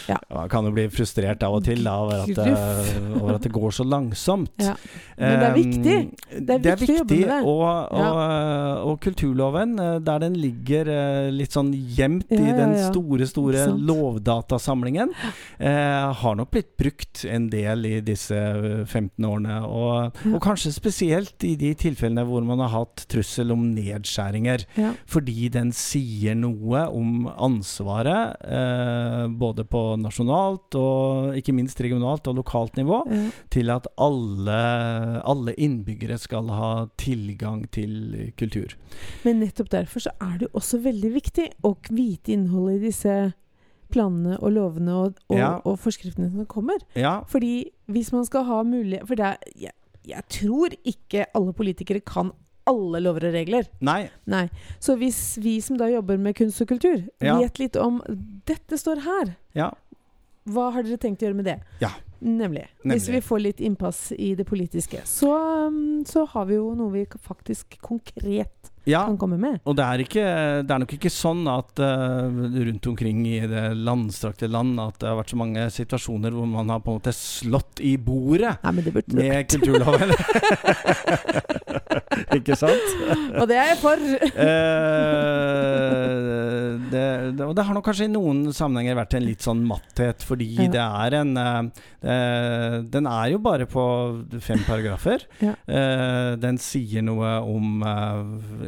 Ja, 0.09 0.17
Man 0.31 0.49
kan 0.53 0.65
jo 0.69 0.71
bli 0.75 0.87
frustrert 0.93 1.43
av 1.43 1.57
og 1.59 1.65
til 1.67 1.83
da, 1.85 1.95
over, 2.05 2.23
at, 2.23 2.35
det- 2.35 3.21
over 3.21 3.35
at 3.39 3.43
det 3.47 3.51
går 3.55 3.75
så 3.75 3.83
langsomt. 3.87 4.53
Ja. 4.63 4.75
Men 5.17 5.39
det 5.39 5.47
er 5.47 5.55
viktig. 5.55 5.97
Det 6.45 6.55
er 6.55 6.63
viktig 6.65 6.95
å 6.95 6.97
jobbe 7.01 7.19
med 7.19 7.29
det. 7.29 7.39
Og, 7.47 7.61
og, 7.99 8.89
og 8.91 8.97
kulturloven, 9.05 9.75
eh, 9.79 9.93
der 10.05 10.23
den 10.25 10.35
ligger 10.39 10.89
eh, 10.91 11.29
litt 11.35 11.55
sånn 11.55 11.69
gjemt 11.73 12.31
Ja, 12.31 12.39
i 12.41 12.49
ja, 12.49 12.55
den 12.57 12.73
store, 12.89 13.27
store 13.29 13.65
lovdatasamlingen, 13.79 15.13
eh, 15.59 16.13
har 16.21 16.35
nok 16.39 16.51
blitt 16.51 16.73
brukt 16.79 17.25
en 17.29 17.49
del 17.51 17.85
i 17.89 17.93
disse 18.05 18.35
eh, 18.37 18.84
15 18.85 19.25
årene. 19.27 19.57
Og, 19.67 20.19
og 20.31 20.39
kanskje 20.43 20.71
spesielt 20.75 21.43
i 21.47 21.53
de 21.59 21.73
tilfellene 21.77 22.23
hvor 22.27 22.45
man 22.47 22.59
har 22.63 22.71
hatt 22.73 23.05
trussel 23.11 23.51
om 23.55 23.63
nedskjæringer. 23.75 24.65
Ja. 24.79 24.93
Fordi 25.09 25.49
den 25.53 25.71
sier 25.75 26.35
noe 26.39 26.85
om 26.95 27.27
ansvaret, 27.35 28.35
eh, 28.45 29.25
både 29.35 29.65
på 29.69 29.83
nasjonalt 30.01 30.75
og 30.79 31.35
ikke 31.39 31.55
minst 31.55 31.81
regionalt 31.83 32.27
og 32.31 32.39
lokalt 32.41 32.75
nivå, 32.79 33.01
Ja. 33.11 33.29
til 33.49 33.69
at 33.73 33.87
alle, 34.01 34.59
alle 35.25 35.53
innbyggere 35.57 36.17
skal 36.19 36.47
ha 36.49 36.71
tilgang 36.97 37.65
til 37.71 38.31
kultur. 38.37 38.75
Men 39.23 39.39
nettopp 39.43 39.69
derfor 39.69 39.99
så 40.07 40.13
er 40.21 40.37
det 40.39 40.47
jo 40.49 40.59
også 40.59 40.81
veldig 40.83 41.13
viktig 41.15 41.49
å 41.63 41.75
vite 41.91 42.33
innholdet 42.35 42.81
i 42.81 42.85
disse 42.89 43.15
planene 43.95 44.37
og 44.41 44.51
lovene 44.55 44.93
og, 44.99 45.19
og, 45.29 45.37
Ja. 45.39 45.53
og 45.65 45.79
forskriftene 45.81 46.29
som 46.33 46.45
kommer. 46.51 46.83
Ja, 46.99 47.21
Fordi 47.31 47.71
hvis 47.87 48.11
man 48.13 48.25
skal 48.27 48.43
ha 48.47 48.61
mulighet 48.67 49.07
For 49.07 49.15
det 49.15 49.25
er, 49.31 49.37
jeg, 49.67 49.71
jeg 50.05 50.23
tror 50.29 50.75
ikke 50.85 51.25
alle 51.33 51.53
politikere 51.55 52.03
kan 52.05 52.31
alle 52.67 52.97
lover 53.05 53.27
og 53.29 53.33
regler. 53.35 53.67
Nei. 53.85 54.07
Nei. 54.25 54.47
Så 54.81 54.95
hvis 54.97 55.37
vi 55.37 55.59
som 55.61 55.77
da 55.77 55.85
jobber 55.91 56.17
med 56.17 56.33
kunst 56.35 56.61
og 56.63 56.67
kultur, 56.71 57.03
Ja. 57.21 57.35
vet 57.37 57.59
litt 57.61 57.75
om 57.77 57.99
Dette 58.45 58.77
står 58.81 59.03
her. 59.05 59.35
Ja. 59.53 59.67
Hva 60.49 60.71
har 60.73 60.81
dere 60.85 60.97
tenkt 60.97 61.21
å 61.21 61.27
gjøre 61.27 61.35
med 61.37 61.45
det? 61.45 61.59
Ja. 61.81 61.91
Nemlig. 62.25 62.63
Hvis 62.83 63.05
vi 63.11 63.19
får 63.21 63.41
litt 63.43 63.59
innpass 63.61 64.11
i 64.17 64.31
det 64.37 64.47
politiske, 64.49 65.01
så, 65.05 65.29
um, 65.67 66.03
så 66.09 66.25
har 66.31 66.45
vi 66.49 66.55
jo 66.55 66.71
noe 66.73 66.89
vi 66.93 67.05
faktisk 67.21 67.77
konkret 67.85 68.71
ja. 68.89 69.03
kan 69.07 69.17
komme 69.21 69.37
med. 69.41 69.59
Og 69.65 69.75
det 69.77 69.85
er, 69.85 69.97
ikke, 70.05 70.25
det 70.65 70.71
er 70.75 70.79
nok 70.83 70.93
ikke 70.97 71.11
sånn 71.13 71.43
at 71.51 71.81
uh, 71.81 72.25
rundt 72.69 72.85
omkring 72.91 73.17
i 73.29 73.39
det 73.49 73.65
landstrakte 73.77 74.47
land 74.51 74.79
at 74.81 74.99
det 75.01 75.09
har 75.09 75.17
vært 75.19 75.33
så 75.33 75.39
mange 75.41 75.61
situasjoner 75.73 76.31
hvor 76.35 76.47
man 76.49 76.69
har 76.73 76.79
på 76.85 76.89
en 76.93 76.97
måte 76.99 77.13
slått 77.15 77.81
i 77.85 77.95
bordet 77.97 78.55
Nei, 78.63 78.71
men 78.77 78.83
det 78.85 78.93
burde 78.95 79.17
med 79.17 79.49
kulturloven. 79.51 80.09
ikke 82.37 82.55
sant? 82.59 82.87
Og 83.39 83.45
det 83.49 83.57
er 83.59 83.67
jeg 83.73 83.79
for! 83.81 83.97
uh, 84.05 84.15
det, 86.91 87.03
det, 87.37 87.45
og 87.45 87.53
det 87.57 87.65
har 87.67 87.75
nok 87.77 87.85
kanskje 87.89 88.07
i 88.07 88.11
noen 88.13 88.39
sammenhenger 88.55 88.97
vært 88.99 89.15
en 89.17 89.25
litt 89.25 89.43
sånn 89.45 89.63
matthet, 89.67 90.23
fordi 90.25 90.47
Ja. 90.55 90.67
det 90.75 90.85
er 90.85 91.11
en 91.21 91.31
uh, 91.37 91.43
Den 92.91 93.05
er 93.09 93.27
jo 93.33 93.39
bare 93.43 93.65
på 93.69 93.83
fem 94.43 94.61
paragrafer. 94.67 95.19
Ja. 95.41 95.53
Den 96.39 96.57
sier 96.61 97.01
noe 97.05 97.31
om 97.49 97.81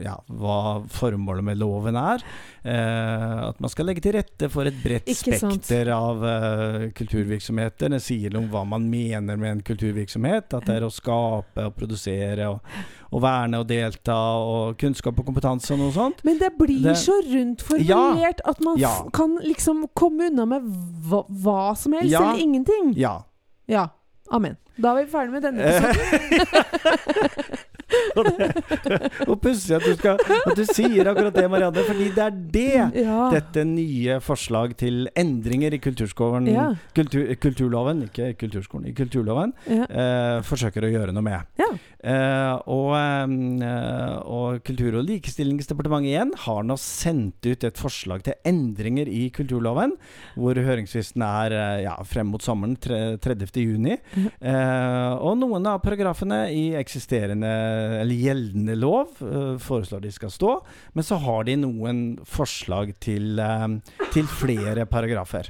ja, 0.08 0.16
hva 0.40 0.58
formålet 0.94 1.44
med 1.44 1.60
loven 1.60 1.98
er. 2.00 2.24
Eh, 2.68 3.48
at 3.50 3.60
man 3.64 3.72
skal 3.72 3.88
legge 3.90 4.02
til 4.04 4.16
rette 4.18 4.50
for 4.52 4.68
et 4.68 4.76
bredt 4.84 5.08
spekter 5.16 5.92
av 5.96 6.24
eh, 6.28 6.86
kulturvirksomheter. 6.98 7.92
Det 7.96 8.02
sier 8.04 8.34
noe 8.34 8.46
om 8.46 8.50
hva 8.54 8.64
man 8.76 8.88
mener 8.92 9.38
med 9.40 9.52
en 9.58 9.62
kulturvirksomhet. 9.68 10.56
At 10.58 10.68
det 10.68 10.78
er 10.80 10.88
å 10.88 10.92
skape 10.94 11.68
og 11.70 11.76
produsere 11.78 12.50
og, 12.54 12.60
og 13.12 13.24
verne 13.24 13.62
og 13.64 13.68
delta 13.70 14.18
og 14.44 14.78
kunnskap 14.82 15.20
og 15.22 15.28
kompetanse 15.30 15.72
og 15.76 15.84
noe 15.86 15.96
sånt. 15.96 16.24
Men 16.28 16.40
det 16.42 16.54
blir 16.60 16.82
Det- 16.90 16.98
så 17.04 17.16
rundt 17.28 17.62
formulert 17.68 18.42
at 18.46 18.60
man 18.64 18.78
Ja. 18.80 18.96
kan 19.14 19.38
liksom 19.44 19.86
komme 19.96 20.28
unna 20.32 20.46
med 20.46 20.62
hva, 21.08 21.24
hva 21.30 21.76
som 21.78 21.94
helst, 21.94 22.12
Ja. 22.12 22.24
eller 22.32 22.42
ingenting. 22.44 22.94
Ja. 22.98 23.20
Ja. 23.68 23.90
Amen. 24.32 24.58
Da 24.78 24.92
er 24.92 25.06
vi 25.06 25.12
ferdig 25.12 25.32
med 25.32 25.42
denne 25.42 25.64
episoden. 25.64 27.58
Og 29.30 29.36
pussig 29.42 29.76
at, 29.78 29.86
at 30.06 30.56
du 30.58 30.64
sier 30.68 31.10
akkurat 31.12 31.36
det, 31.36 31.46
Marianne, 31.52 31.84
fordi 31.88 32.10
det 32.16 32.24
er 32.28 32.38
det 32.58 33.04
Ja. 33.04 33.30
dette 33.34 33.64
nye 33.68 34.20
forslag 34.24 34.76
til 34.80 35.08
endringer 35.18 35.74
i 35.76 35.80
kulturskolen 35.84 36.48
Ja. 36.52 36.70
kultur, 36.96 37.28
Kulturloven, 37.42 38.04
ikke 38.08 38.32
kulturskolen, 38.40 38.88
i 38.90 38.94
kulturloven, 38.98 39.54
Ja. 39.70 39.84
eh, 39.90 40.42
forsøker 40.48 40.84
å 40.88 40.92
gjøre 40.92 41.14
noe 41.14 41.24
med. 41.24 41.42
Eh, 42.08 42.54
og, 42.70 42.94
eh, 42.96 44.18
og 44.24 44.64
Kultur- 44.64 44.98
og 45.00 45.06
likestillingsdepartementet 45.08 46.12
igjen 46.12 46.32
har 46.46 46.64
nå 46.64 46.76
sendt 46.80 47.46
ut 47.46 47.64
et 47.64 47.76
forslag 47.78 48.24
til 48.24 48.34
endringer 48.46 49.08
i 49.10 49.30
kulturloven, 49.34 49.94
hvor 50.38 50.56
høringsfristen 50.56 51.24
er 51.26 51.52
eh, 51.58 51.84
ja, 51.84 51.96
frem 52.04 52.28
mot 52.32 52.42
sommeren, 52.42 52.78
tre- 52.80 53.18
30. 53.18 53.52
juni. 53.66 53.98
Mhm. 54.16 54.30
Eh, 54.42 55.14
og 55.20 55.38
noen 55.42 55.66
av 55.68 55.82
paragrafene 55.84 56.48
i 56.54 56.72
eksisterende 56.80 57.52
eller 58.02 58.16
gjeldende 58.16 58.76
lov 58.80 59.08
eh, 59.26 59.58
foreslår 59.64 60.02
de 60.04 60.12
skal 60.14 60.32
stå, 60.34 60.52
men 60.94 61.04
så 61.06 61.16
har 61.24 61.42
de 61.48 61.56
noen 61.62 62.20
forslag 62.28 62.94
til, 63.04 63.40
eh, 63.40 63.68
til 64.14 64.26
flere 64.30 64.86
paragrafer. 64.90 65.48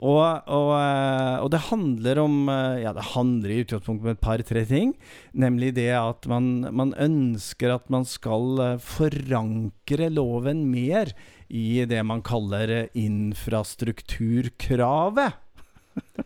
Og, 0.00 0.24
og, 0.48 0.70
eh, 0.80 1.36
og 1.44 1.50
det 1.52 1.60
handler 1.66 2.16
om 2.22 2.48
eh, 2.48 2.80
Ja, 2.86 2.92
det 2.96 3.10
handler 3.12 3.50
i 3.52 3.60
utgangspunktet 3.66 4.06
om 4.06 4.12
et 4.14 4.24
par-tre 4.24 4.62
ting. 4.64 4.96
Nemlig 5.36 5.74
det 5.76 5.92
at 5.92 6.24
man, 6.30 6.64
man 6.72 6.94
ønsker 6.96 7.68
at 7.74 7.90
man 7.92 8.04
skal 8.08 8.56
eh, 8.64 8.80
forankre 8.80 10.08
loven 10.08 10.72
mer 10.72 11.12
i 11.52 11.84
det 11.84 12.00
man 12.06 12.22
kaller 12.24 12.70
eh, 12.78 12.88
infrastrukturkravet. 12.96 15.36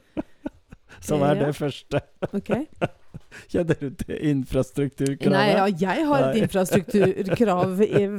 Som 1.04 1.20
er 1.26 1.34
det 1.42 1.50
første. 1.58 1.98
Ok. 2.30 2.50
Kjenner 3.52 3.78
du 3.80 3.88
til 4.00 4.18
infrastrukturkravet? 4.30 5.32
Nei, 5.34 5.46
ja, 5.54 5.66
jeg 5.94 6.06
har 6.08 6.28
et 6.30 6.38
infrastrukturkrav 6.44 7.74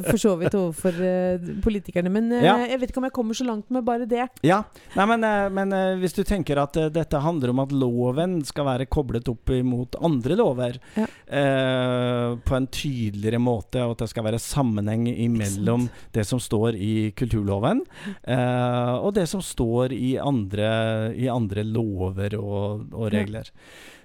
for 0.10 0.22
så 0.22 0.34
vidt 0.40 0.56
overfor 0.60 1.00
uh, 1.00 1.50
politikerne, 1.64 2.12
men 2.14 2.32
uh, 2.34 2.42
Ja. 2.46 2.56
jeg 2.68 2.82
vet 2.82 2.92
ikke 2.94 3.02
om 3.04 3.08
jeg 3.10 3.16
kommer 3.16 3.38
så 3.38 3.48
langt 3.48 3.70
med 3.74 3.86
bare 3.88 4.06
det. 4.10 4.28
Ja, 4.46 4.62
Nei, 4.96 5.06
men, 5.14 5.24
uh, 5.26 5.48
men 5.54 5.74
eh, 5.76 5.96
hvis 6.02 6.14
du 6.16 6.22
tenker 6.28 6.60
at 6.62 6.78
eh, 6.80 6.90
dette 6.94 7.20
handler 7.24 7.52
om 7.54 7.60
at 7.64 7.74
loven 7.76 8.38
skal 8.48 8.68
være 8.68 8.86
koblet 8.92 9.28
opp 9.32 9.52
mot 9.66 9.96
andre 10.04 10.38
lover 10.40 10.78
Ja. 10.96 11.06
eh, 11.28 12.36
på 12.46 12.56
en 12.58 12.68
tydeligere 12.68 13.40
måte, 13.42 13.82
og 13.86 13.96
at 13.96 14.04
det 14.06 14.10
skal 14.12 14.26
være 14.28 14.40
sammenheng 14.42 15.08
imellom 15.12 15.88
det 16.16 16.26
som 16.28 16.40
står 16.42 16.76
i 16.80 16.94
kulturloven, 17.18 17.84
eh, 18.24 18.94
og 19.00 19.14
det 19.18 19.28
som 19.32 19.42
står 19.44 19.94
i 19.96 20.16
andre, 20.22 20.70
i 21.16 21.28
andre 21.32 21.64
lover 21.68 22.38
og, 22.40 22.88
og 22.94 23.12
regler. 23.14 23.50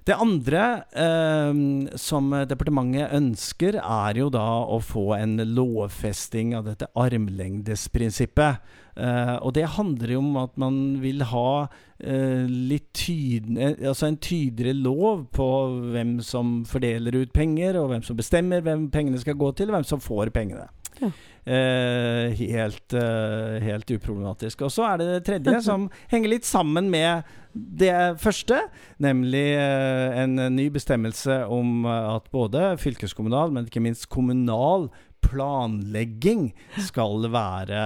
Det 0.09 0.17
andre 0.17 0.65
eh, 0.97 1.61
som 2.01 2.31
departementet 2.49 3.13
ønsker, 3.17 3.77
er 3.81 4.21
jo 4.21 4.31
da 4.33 4.47
å 4.65 4.81
få 4.83 5.11
en 5.19 5.37
lovfesting 5.55 6.55
av 6.57 6.69
dette 6.71 6.89
armlengdesprinsippet. 6.99 8.65
Eh, 8.97 9.37
og 9.41 9.55
det 9.55 9.69
handler 9.77 10.15
jo 10.17 10.19
om 10.19 10.37
at 10.41 10.57
man 10.61 10.75
vil 11.01 11.23
ha 11.31 11.69
eh, 12.01 12.49
litt 12.49 12.91
tyd 12.97 13.47
eh, 13.55 13.77
altså 13.89 14.11
en 14.11 14.19
tydeligere 14.19 14.77
lov 14.77 15.25
på 15.37 15.47
hvem 15.95 16.19
som 16.27 16.61
fordeler 16.69 17.21
ut 17.23 17.33
penger, 17.33 17.79
og 17.81 17.93
hvem 17.93 18.05
som 18.07 18.19
bestemmer 18.19 18.65
hvem 18.67 18.89
pengene 18.93 19.21
skal 19.23 19.39
gå 19.41 19.53
til, 19.57 19.71
og 19.71 19.79
hvem 19.79 19.89
som 19.93 20.03
får 20.03 20.35
pengene. 20.35 20.67
Ja. 21.01 21.11
Eh, 21.51 22.37
helt, 22.37 22.93
eh, 22.93 23.59
helt 23.65 23.91
uproblematisk. 23.91 24.67
Og 24.67 24.73
så 24.75 24.85
er 24.91 25.01
det 25.01 25.07
det 25.11 25.21
tredje, 25.29 25.63
som 25.71 25.89
henger 26.13 26.35
litt 26.37 26.49
sammen 26.49 26.91
med 26.93 27.25
det 27.53 28.21
første, 28.23 28.61
nemlig 29.03 29.47
eh, 29.59 30.21
en 30.23 30.37
ny 30.55 30.69
bestemmelse 30.71 31.43
om 31.51 31.87
eh, 31.89 32.11
at 32.15 32.29
både 32.31 32.75
fylkeskommunal, 32.83 33.51
men 33.57 33.67
ikke 33.67 33.83
minst 33.83 34.07
kommunal 34.13 34.91
planlegging 35.21 36.47
skal 36.81 37.27
være 37.29 37.81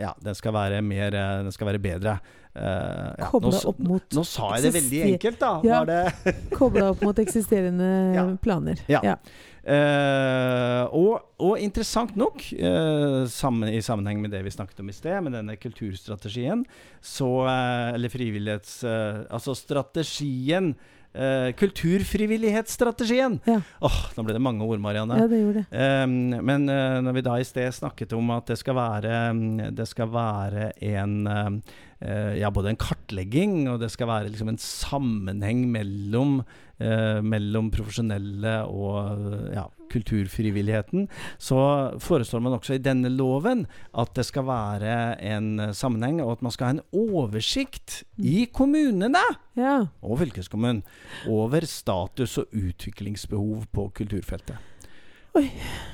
Ja, 0.00 0.10
den 0.20 0.36
skal 0.36 0.52
være 0.52 0.82
mer 0.84 1.14
eh, 1.16 1.38
Den 1.46 1.54
skal 1.54 1.70
være 1.70 1.80
bedre. 1.80 2.18
Uh, 2.50 3.14
ja, 3.14 3.28
nå 3.30 3.50
mot 3.86 4.16
Nå 4.16 4.22
sa 4.26 4.48
jeg 4.56 4.64
det 4.64 4.70
veldig 4.74 5.00
enkelt, 5.12 5.36
da. 5.38 5.50
Ja. 5.62 6.00
Koble 6.58 6.88
opp 6.90 7.04
mot 7.06 7.20
eksisterende 7.22 7.90
Ja. 8.18 8.24
planer. 8.42 8.82
Ja. 8.90 9.14
Eh, 9.60 10.84
og, 10.96 11.26
og 11.42 11.58
interessant 11.60 12.16
nok, 12.18 12.44
eh, 12.56 13.24
sammen, 13.28 13.68
i 13.68 13.82
sammenheng 13.84 14.22
med 14.22 14.32
det 14.32 14.44
vi 14.46 14.54
snakket 14.54 14.80
om 14.80 14.88
i 14.88 14.96
sted, 14.96 15.18
med 15.26 15.36
denne 15.36 15.58
kulturstrategien, 15.60 16.64
så 17.00 17.30
eh, 17.48 17.94
Eller 17.94 18.12
frivillighets... 18.12 18.80
altså 18.84 19.54
strategien 19.54 20.74
eh, 21.12 21.52
Kulturfrivillighetsstrategien! 21.60 23.40
Ja. 23.44 23.60
Åh, 23.80 24.00
nå 24.16 24.24
ble 24.24 24.36
det 24.36 24.42
mange 24.44 24.64
ord, 24.64 24.80
Marianne. 24.80 25.18
ja, 25.20 25.28
det 25.28 25.42
gjorde 25.42 25.64
det. 25.64 25.84
Um, 26.04 26.46
men 26.46 26.68
uh, 26.70 27.00
når 27.04 27.18
vi 27.18 27.26
da 27.26 27.36
i 27.40 27.46
sted 27.46 27.74
snakket 27.74 28.16
om 28.16 28.32
at 28.36 28.50
det 28.52 28.58
skal 28.60 28.78
være, 28.78 29.14
um, 29.34 29.44
det 29.76 29.88
skal 29.90 30.12
være 30.14 30.70
en 30.92 31.16
uh, 31.28 31.78
Ja, 32.00 32.48
både 32.48 32.70
en 32.72 32.80
kartlegging, 32.80 33.66
og 33.68 33.82
det 33.82 33.90
skal 33.92 34.08
være 34.08 34.30
liksom 34.30 34.48
en 34.48 34.60
sammenheng 34.62 35.66
mellom, 35.68 36.38
uh, 36.80 37.18
mellom 37.20 37.68
profesjonelle 37.74 38.54
og 38.64 39.26
ja, 39.52 39.66
kulturfrivilligheten, 39.92 41.08
så 41.36 41.58
foreslår 42.00 42.40
man 42.40 42.56
også 42.56 42.78
i 42.78 42.82
denne 42.82 43.10
loven 43.12 43.66
at 43.92 44.14
det 44.16 44.24
skal 44.30 44.48
være 44.48 44.94
en 45.28 45.74
sammenheng, 45.76 46.22
og 46.24 46.38
at 46.38 46.46
man 46.46 46.56
skal 46.56 46.70
ha 46.70 46.78
en 46.78 46.84
oversikt 46.96 48.02
i 48.16 48.46
kommunene 48.48 49.20
Ja. 49.58 49.76
og 50.00 50.22
fylkeskommunen 50.22 50.82
over 51.28 51.66
status 51.68 52.38
og 52.40 52.46
utviklingsbehov 52.56 53.66
på 53.74 53.90
kulturfeltet. 54.00 54.69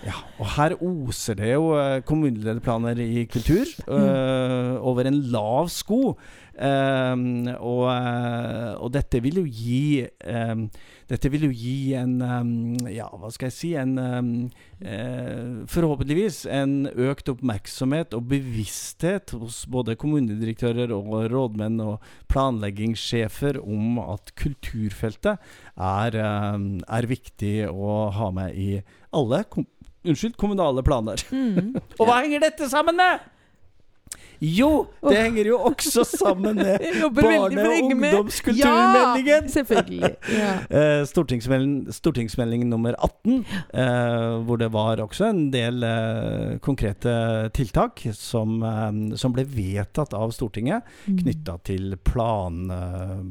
Ja, 0.07 0.17
og 0.39 0.49
her 0.55 0.77
oser 0.81 1.37
det 1.37 1.51
jo 1.51 1.75
eh, 1.77 2.01
kommunelederplaner 2.07 3.01
i 3.03 3.27
kultur 3.29 3.69
øh, 3.89 4.77
over 4.81 5.09
en 5.11 5.21
lav 5.33 5.69
sko. 5.69 6.17
Um, 6.57 7.45
og, 7.61 7.85
og 8.81 8.89
dette 8.95 9.19
vil 9.21 9.43
jo 9.43 9.45
gi 9.45 10.07
um, 10.25 10.63
Dette 11.05 11.29
vil 11.29 11.43
jo 11.45 11.51
gi 11.53 11.93
en 12.01 12.15
um, 12.25 12.87
Ja, 12.89 13.11
hva 13.13 13.29
skal 13.29 13.51
jeg 13.51 13.57
si 13.59 13.75
En 13.77 13.93
eh, 14.01 15.67
Forhåpentligvis 15.69 16.47
en 16.49 16.89
økt 16.89 17.29
oppmerksomhet 17.29 18.17
og 18.17 18.31
bevissthet 18.33 19.37
hos 19.37 19.67
både 19.69 19.99
kommunedirektører 20.01 20.97
og 20.97 21.13
rådmenn 21.29 21.77
og 21.85 22.01
planleggingssjefer 22.33 23.61
om 23.61 24.01
at 24.07 24.33
kulturfeltet 24.41 25.37
er, 25.77 26.17
er 26.17 27.11
viktig 27.13 27.57
å 27.69 28.07
ha 28.17 28.33
med 28.33 28.57
i 28.57 28.71
alle 29.17 29.43
kom 29.51 29.67
unnskyld, 30.07 30.37
kommunale 30.39 30.85
planer. 30.87 31.23
Mm. 31.35 31.73
Og 31.99 32.05
hva 32.07 32.21
henger 32.23 32.45
dette 32.47 32.69
sammen 32.71 32.97
med? 33.01 33.25
Jo, 34.39 34.85
det 35.01 35.17
henger 35.17 35.49
jo 35.49 35.57
også 35.71 36.03
sammen 36.05 36.59
med 36.61 36.83
barne- 37.17 37.57
og 37.57 37.87
ungdomskulturmeldingen! 37.87 39.31
Ja, 39.31 39.39
selvfølgelig. 39.49 40.11
Ja. 40.29 40.51
Eh, 40.77 41.05
stortingsmelding, 41.09 41.89
stortingsmelding 41.97 42.67
nummer 42.69 42.93
18, 43.01 43.39
eh, 43.73 44.37
hvor 44.45 44.61
det 44.61 44.69
var 44.75 45.01
også 45.01 45.31
en 45.31 45.41
del 45.55 45.81
eh, 45.89 46.59
konkrete 46.65 47.15
tiltak 47.57 48.05
som, 48.13 48.59
som 49.17 49.33
ble 49.37 49.47
vedtatt 49.49 50.13
av 50.17 50.35
Stortinget 50.37 50.85
Mm. 51.07 51.17
knytta 51.23 51.57
til 51.65 51.97
plan, 52.05 52.67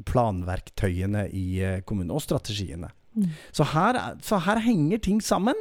planverktøyene 0.10 1.28
i 1.36 1.46
kommunen, 1.86 2.12
og 2.16 2.24
strategiene. 2.24 2.90
Så 3.56 3.64
her, 3.72 3.96
er- 4.00 4.18
så 4.26 4.40
her 4.44 4.60
henger 4.66 5.00
ting 5.06 5.22
sammen. 5.24 5.56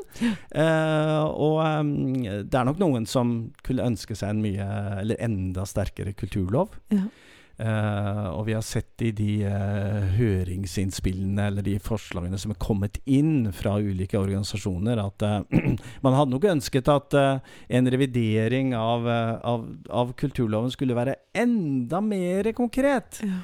Uh, 0.55 1.23
og 1.31 1.61
um, 1.63 1.93
det 2.25 2.55
er 2.59 2.67
nok 2.69 2.81
noen 2.83 3.07
som 3.07 3.35
kunne 3.67 3.87
ønske 3.91 4.17
seg 4.19 4.35
en 4.35 4.43
mye, 4.45 4.67
eller 5.03 5.21
enda 5.23 5.65
sterkere 5.69 6.13
kulturlov. 6.19 6.75
Ja. 6.95 7.07
Uh, 7.55 8.33
og 8.35 8.49
vi 8.49 8.55
har 8.57 8.65
sett 8.67 8.99
i 9.07 9.13
de 9.15 9.29
uh, 9.47 10.09
høringsinnspillene 10.17 11.45
eller 11.53 11.63
de 11.63 11.77
forslagene 11.83 12.39
som 12.43 12.51
er 12.51 12.59
kommet 12.59 12.99
inn 13.07 13.53
fra 13.55 13.77
ulike 13.79 14.19
organisasjoner, 14.19 14.99
at 15.05 15.23
man 16.05 16.17
hadde 16.19 16.33
nok 16.35 16.49
ønsket 16.51 16.91
at 16.91 17.15
en 17.15 17.91
revidering 17.95 18.75
av, 18.75 19.07
av, 19.47 19.69
av 19.95 20.11
kulturloven 20.19 20.75
skulle 20.75 20.99
være 20.99 21.15
enda 21.45 22.03
mer 22.03 22.51
konkret 22.59 23.23
Ja. 23.23 23.43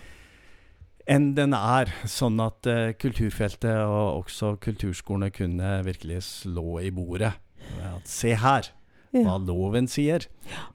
Enn 1.10 1.30
den 1.36 1.54
er, 1.56 1.90
sånn 2.08 2.40
at 2.42 2.68
uh, 2.70 2.90
kulturfeltet 3.00 3.82
og 3.84 4.22
også 4.22 4.54
kulturskolene 4.62 5.32
kunne 5.34 5.78
virkelig 5.86 6.22
slå 6.28 6.80
i 6.84 6.92
bordet. 6.94 7.32
At 7.84 8.08
se 8.10 8.34
her, 8.38 8.70
hva 9.14 9.36
loven 9.42 9.88
sier. 9.90 10.26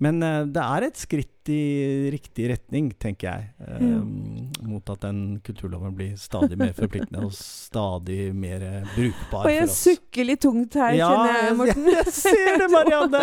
Men 0.03 0.19
uh, 0.23 0.43
det 0.47 0.63
er 0.63 0.87
et 0.89 0.99
skritt 0.99 1.51
i 1.51 1.61
riktig 2.13 2.49
retning, 2.51 2.91
tenker 2.99 3.31
jeg. 3.31 3.71
Um. 3.79 4.44
Mot 4.75 4.89
at 4.91 5.01
den 5.05 5.19
kulturloven 5.45 5.93
blir 5.95 6.13
stadig 6.19 6.57
mer 6.59 6.73
forpliktende 6.75 7.21
og 7.23 7.31
stadig 7.37 8.33
mer 8.35 8.59
brukbar 8.95 9.45
Og 9.47 9.51
jeg 9.53 9.61
for 9.65 9.71
oss. 9.71 9.77
sukker 9.85 10.27
litt 10.27 10.41
tungt 10.43 10.75
her, 10.75 10.97
Ja, 10.99 11.09
kjenner 11.13 11.31
jeg, 11.31 11.45
jeg- 11.45 11.57
Morten. 11.61 11.85
jeg 11.95 12.13
ser 12.17 12.57
det, 12.59 12.67
Marianne! 12.73 13.21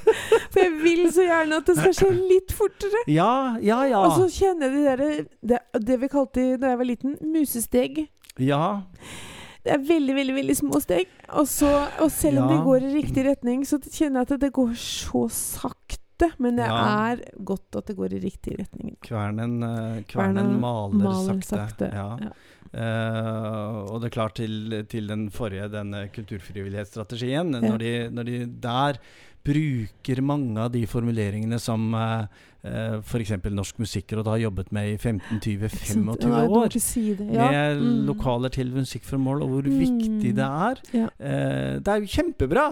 For 0.52 0.60
jeg 0.60 0.72
vil 0.82 1.02
så 1.14 1.24
gjerne 1.24 1.60
at 1.62 1.66
det 1.70 1.76
skal 1.78 1.94
skje 1.96 2.10
litt 2.34 2.52
fortere. 2.58 3.02
Ja, 3.08 3.30
ja, 3.64 3.80
ja. 3.88 4.00
Og 4.04 4.16
så 4.18 4.28
kjenner 4.34 4.68
jeg 4.68 4.76
de 4.76 4.84
der, 4.90 5.26
det, 5.54 5.60
det 5.88 5.98
vi 6.02 6.08
kalte 6.12 6.46
da 6.60 6.74
jeg 6.74 6.80
var 6.82 6.90
liten, 6.92 7.16
musesteg. 7.32 8.04
ja. 8.38 8.62
Det 9.60 9.74
er 9.74 9.82
veldig, 9.84 10.14
veldig 10.16 10.34
veldig 10.38 10.54
små 10.56 10.78
steg. 10.80 11.08
Og, 11.36 11.44
så, 11.46 11.68
og 12.00 12.08
selv 12.10 12.40
om 12.40 12.46
Ja. 12.48 12.56
de 12.56 12.62
går 12.64 12.84
i 12.86 12.92
riktig 12.94 13.24
retning, 13.26 13.60
så 13.68 13.76
kjenner 13.84 14.22
jeg 14.24 14.32
at 14.32 14.40
det 14.40 14.48
går 14.56 14.70
så 14.80 15.26
sakte. 15.28 15.99
Men 16.38 16.56
det 16.56 16.66
Ja. 16.66 17.10
er 17.12 17.22
godt 17.44 17.76
at 17.76 17.86
det 17.86 17.96
går 17.96 18.12
i 18.12 18.20
riktig 18.20 18.58
retning. 18.58 18.96
Kvernen, 19.02 19.62
eh, 19.62 20.02
kvernen 20.08 20.36
Kvernen 20.36 20.60
maler, 20.60 21.04
maler 21.04 21.40
sakte. 21.42 21.90
sakte, 21.90 21.92
Ja. 21.94 22.30
Eh, 22.72 23.90
og 23.90 24.00
det 24.00 24.06
er 24.12 24.14
klart 24.14 24.34
til, 24.38 24.84
til 24.86 25.08
den 25.10 25.28
forrige, 25.30 25.68
denne 25.72 26.04
kulturfrivillighetsstrategien, 26.14 27.50
når, 27.50 27.78
de, 27.82 27.92
når 28.14 28.24
de 28.28 28.46
der 28.62 28.98
bruker 29.42 30.20
mange 30.22 30.58
av 30.60 30.70
de 30.70 30.84
formuleringene 30.86 31.58
som 31.58 31.94
uh, 31.96 32.26
f.eks. 33.00 33.32
Norsk 33.50 33.78
Musikkråd 33.80 34.26
har 34.28 34.36
jobbet 34.42 34.70
med 34.76 34.92
i 34.92 34.96
15-20-25 35.00 36.04
år. 36.46 36.76
Ja. 37.32 37.50
Med 37.50 37.80
Mm. 37.80 38.06
lokaler 38.06 38.50
til 38.52 38.70
musikkformål, 38.70 39.42
og 39.42 39.48
hvor 39.48 39.62
Mm. 39.66 39.80
viktig 39.80 40.34
det 40.36 40.44
er. 40.44 40.76
Ja. 40.92 41.08
Uh, 41.18 41.80
det 41.80 41.88
er 41.88 42.00
jo 42.00 42.06
kjempebra! 42.06 42.68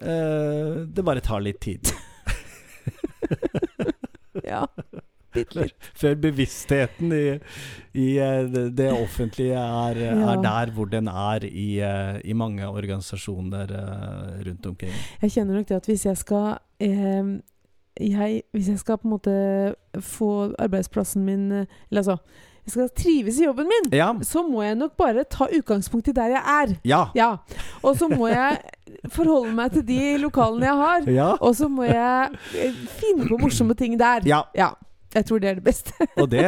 Uh, 0.00 0.86
det 0.86 1.04
bare 1.04 1.20
tar 1.20 1.40
litt 1.40 1.60
tid. 1.60 1.82
ja. 4.46 4.64
Bitte 5.36 5.58
litt. 5.66 5.88
Før 6.00 6.14
bevisstheten 6.16 7.10
i, 7.12 7.24
i 7.98 8.06
eh, 8.24 8.46
det, 8.72 8.86
offentlige 8.94 9.58
er, 9.58 9.98
eh, 10.00 10.14
Ja. 10.16 10.30
er 10.32 10.40
der 10.46 10.72
hvor 10.72 10.88
den 10.88 11.10
er 11.12 11.44
i, 11.44 11.66
eh, 11.84 12.20
i 12.24 12.32
mange 12.32 12.64
organisasjoner 12.68 13.74
rundt 14.46 14.66
omkring. 14.66 14.94
Jeg 15.22 15.34
kjenner 15.34 15.58
nok 15.58 15.68
det 15.68 15.76
at 15.76 15.90
hvis 15.90 16.06
jeg 16.06 16.16
skal 16.16 16.56
eh, 16.80 17.36
jeg, 18.00 18.42
Hvis 18.52 18.68
jeg 18.68 18.78
skal 18.78 18.98
på 18.98 19.08
en 19.08 19.14
måte 19.14 19.36
få 20.00 20.54
arbeidsplassen 20.60 21.24
min 21.24 21.46
Eller 21.52 22.02
altså 22.02 22.16
Jeg 22.66 22.72
skal 22.74 22.88
trives 22.98 23.36
i 23.38 23.44
jobben 23.46 23.68
min, 23.70 23.90
Ja. 23.94 24.08
så 24.26 24.42
må 24.42 24.62
jeg 24.66 24.74
nok 24.74 24.96
bare 24.98 25.22
ta 25.30 25.46
utgangspunkt 25.46 26.08
i 26.08 26.12
der 26.12 26.32
jeg 26.34 26.42
er. 26.42 26.72
Ja. 26.84 27.04
Ja. 27.14 27.28
Og 27.82 27.96
så 27.96 28.08
må 28.10 28.26
jeg 28.28 28.58
forholde 29.14 29.52
meg 29.54 29.70
til 29.76 29.84
de 29.86 30.16
lokalene 30.18 30.66
jeg 30.66 30.74
har. 30.80 31.06
Ja. 31.06 31.28
Og 31.40 31.54
så 31.54 31.68
må 31.70 31.84
jeg 31.86 32.30
eh, 32.58 32.72
finne 32.98 33.28
på 33.30 33.38
morsomme 33.38 33.74
ting 33.78 33.94
der. 34.00 34.26
ja. 34.26 34.70
Ja. 35.14 35.20
Jeg 35.20 35.24
tror 35.30 35.38
det 35.40 35.48
er 35.48 35.54
det 35.54 35.64
beste. 35.64 35.92
Og, 36.20 36.26
det, 36.30 36.42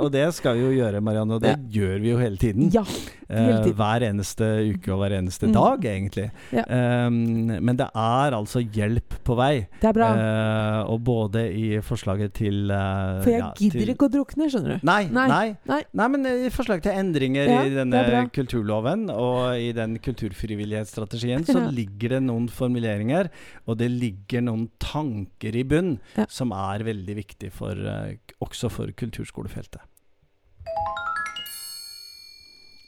og 0.00 0.06
det 0.14 0.22
skal 0.34 0.56
vi 0.56 0.62
jo 0.64 0.70
gjøre, 0.78 1.00
Marianne. 1.04 1.34
Og 1.36 1.42
det 1.42 1.56
gjør 1.74 1.98
vi 2.00 2.10
jo 2.10 2.18
hele 2.18 2.36
tiden. 2.40 2.70
Ja. 2.72 2.84
hele 2.84 3.58
tiden. 3.58 3.62
tiden. 3.64 3.74
hver 3.76 4.04
eneste 4.08 4.46
uke 4.74 4.92
og 4.94 4.98
hver 5.02 5.14
eneste 5.18 5.46
Mm. 5.48 5.52
dag, 5.52 5.84
egentlig. 5.90 6.30
Ja. 6.54 6.62
Um, 7.06 7.16
men 7.60 7.76
det 7.76 7.88
er 7.94 8.32
altså 8.36 8.62
hjelp 8.62 9.16
på 9.26 9.36
vei. 9.36 9.66
Det 9.82 9.88
er 9.90 9.96
bra. 9.96 10.08
Uh, 10.14 10.92
og 10.94 11.02
både 11.04 11.42
i 11.52 11.80
forslaget 11.84 12.32
til 12.38 12.70
uh, 12.70 13.20
For 13.24 13.30
jeg 13.34 13.40
ja, 13.42 13.50
gidder 13.58 13.78
til- 13.80 13.92
ikke 13.94 14.08
å 14.08 14.12
drukne, 14.14 14.48
skjønner 14.52 14.78
du. 14.78 14.86
Nei, 14.88 15.02
Nei, 15.12 15.26
nei. 15.28 15.56
nei. 15.68 15.80
Nei, 15.92 16.08
men 16.14 16.26
i 16.30 16.48
forslag 16.54 16.80
til 16.86 16.92
endringer 16.96 17.50
Ja, 17.50 17.60
i 17.66 17.74
denne 17.76 18.24
kulturloven 18.32 19.08
og 19.12 19.58
i 19.60 19.72
den 19.76 19.98
kulturfrivillighetsstrategien, 19.98 21.44
så 21.50 21.58
Ja. 21.64 21.70
ligger 21.70 22.08
det 22.16 22.22
noen 22.24 22.48
formuleringer, 22.48 23.28
og 23.66 23.78
det 23.78 23.90
ligger 23.90 24.42
noen 24.44 24.68
tanker 24.80 25.56
i 25.56 25.62
bunn 25.64 25.98
Ja. 26.16 26.26
som 26.28 26.52
er 26.52 26.84
veldig 26.84 27.16
viktig 27.16 27.52
for, 27.52 27.72
eh, 27.72 28.13
også 28.40 28.68
for 28.68 28.88
kulturskolefeltet. 28.96 29.80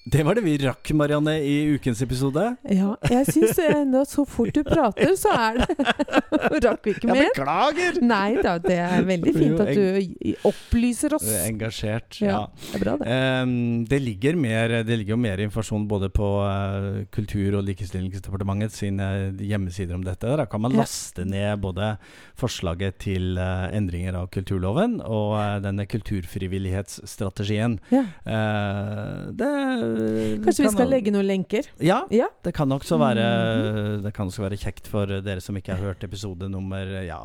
Det 0.07 0.23
var 0.23 0.37
det 0.39 0.45
vi 0.45 0.53
rakk, 0.63 0.91
Marianne, 0.95 1.33
i 1.43 1.55
ukens 1.75 1.99
episode. 2.05 2.43
Ja, 2.71 2.93
jeg 3.11 3.27
syns 3.27 3.59
enda 3.59 4.05
så 4.07 4.23
fort 4.29 4.55
du 4.55 4.61
prater, 4.63 5.17
så 5.19 5.33
er 5.35 5.57
det 5.59 5.67
Rakk 6.67 6.85
vi 6.87 6.93
ikke 6.95 7.09
Jeg 7.11 7.33
beklager! 7.33 7.99
Nei 8.07 8.37
da, 8.39 8.53
det 8.63 8.77
er 8.85 9.03
veldig 9.09 9.33
fint 9.35 9.63
at 9.65 9.73
du 9.75 9.83
opplyser 10.47 11.17
oss. 11.19 11.27
Er 11.27 11.49
Engasjert. 11.49 12.21
Ja, 12.23 12.29
ja. 12.29 12.43
det 12.69 12.79
er 12.79 12.85
bra, 12.85 12.95
det. 13.01 13.17
Um, 13.43 13.83
det, 13.91 13.99
ligger 14.05 14.39
mer, 14.39 14.77
det 14.87 15.01
ligger 15.01 15.17
jo 15.17 15.19
mer 15.25 15.43
informasjon 15.43 15.89
både 15.91 16.13
på 16.15 16.31
uh, 16.45 17.03
Kultur- 17.11 17.59
og 17.59 17.67
likestillingsdepartementet 17.67 18.77
sine 18.79 19.11
hjemmesider 19.43 19.99
om 19.99 20.07
dette. 20.07 20.37
Da 20.39 20.47
kan 20.47 20.63
man 20.63 20.77
Ja. 20.77 20.85
laste 20.85 21.27
ned 21.27 21.59
både 21.67 21.97
forslaget 22.39 23.01
til 23.03 23.43
uh, 23.43 23.67
endringer 23.75 24.15
av 24.23 24.31
kulturloven 24.31 25.01
og 25.03 25.35
uh, 25.35 25.59
denne 25.67 25.83
kulturfrivillighetsstrategien. 25.91 27.81
Ja. 27.91 28.07
Eh, 28.23 29.35
det 29.35 29.53
Kanskje 30.45 30.67
vi 30.67 30.73
skal 30.75 30.91
legge 30.91 31.13
noen 31.15 31.27
lenker? 31.27 31.67
Ja, 31.83 32.03
Ja. 32.11 32.29
det 32.45 32.55
kan 32.55 32.69
være, 32.69 33.25
Mhm. 33.27 34.03
det 34.03 34.13
kan 34.15 34.27
også 34.29 34.43
være 34.43 34.59
kjekt 34.59 34.87
for 34.87 35.07
dere 35.07 35.41
som 35.41 35.57
ikke 35.57 35.75
har 35.77 35.83
hørt 35.83 36.05
episode 36.05 36.49
nummer 36.51 36.85
ja, 37.07 37.19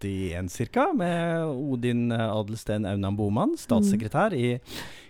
81 0.00 0.70
ca. 0.72 0.92
med 0.92 1.44
Odin 1.44 2.12
Adelsten 2.12 2.86
Aunan 2.86 3.16
Boman, 3.16 3.56
statssekretær 3.56 4.32
i 4.32 4.60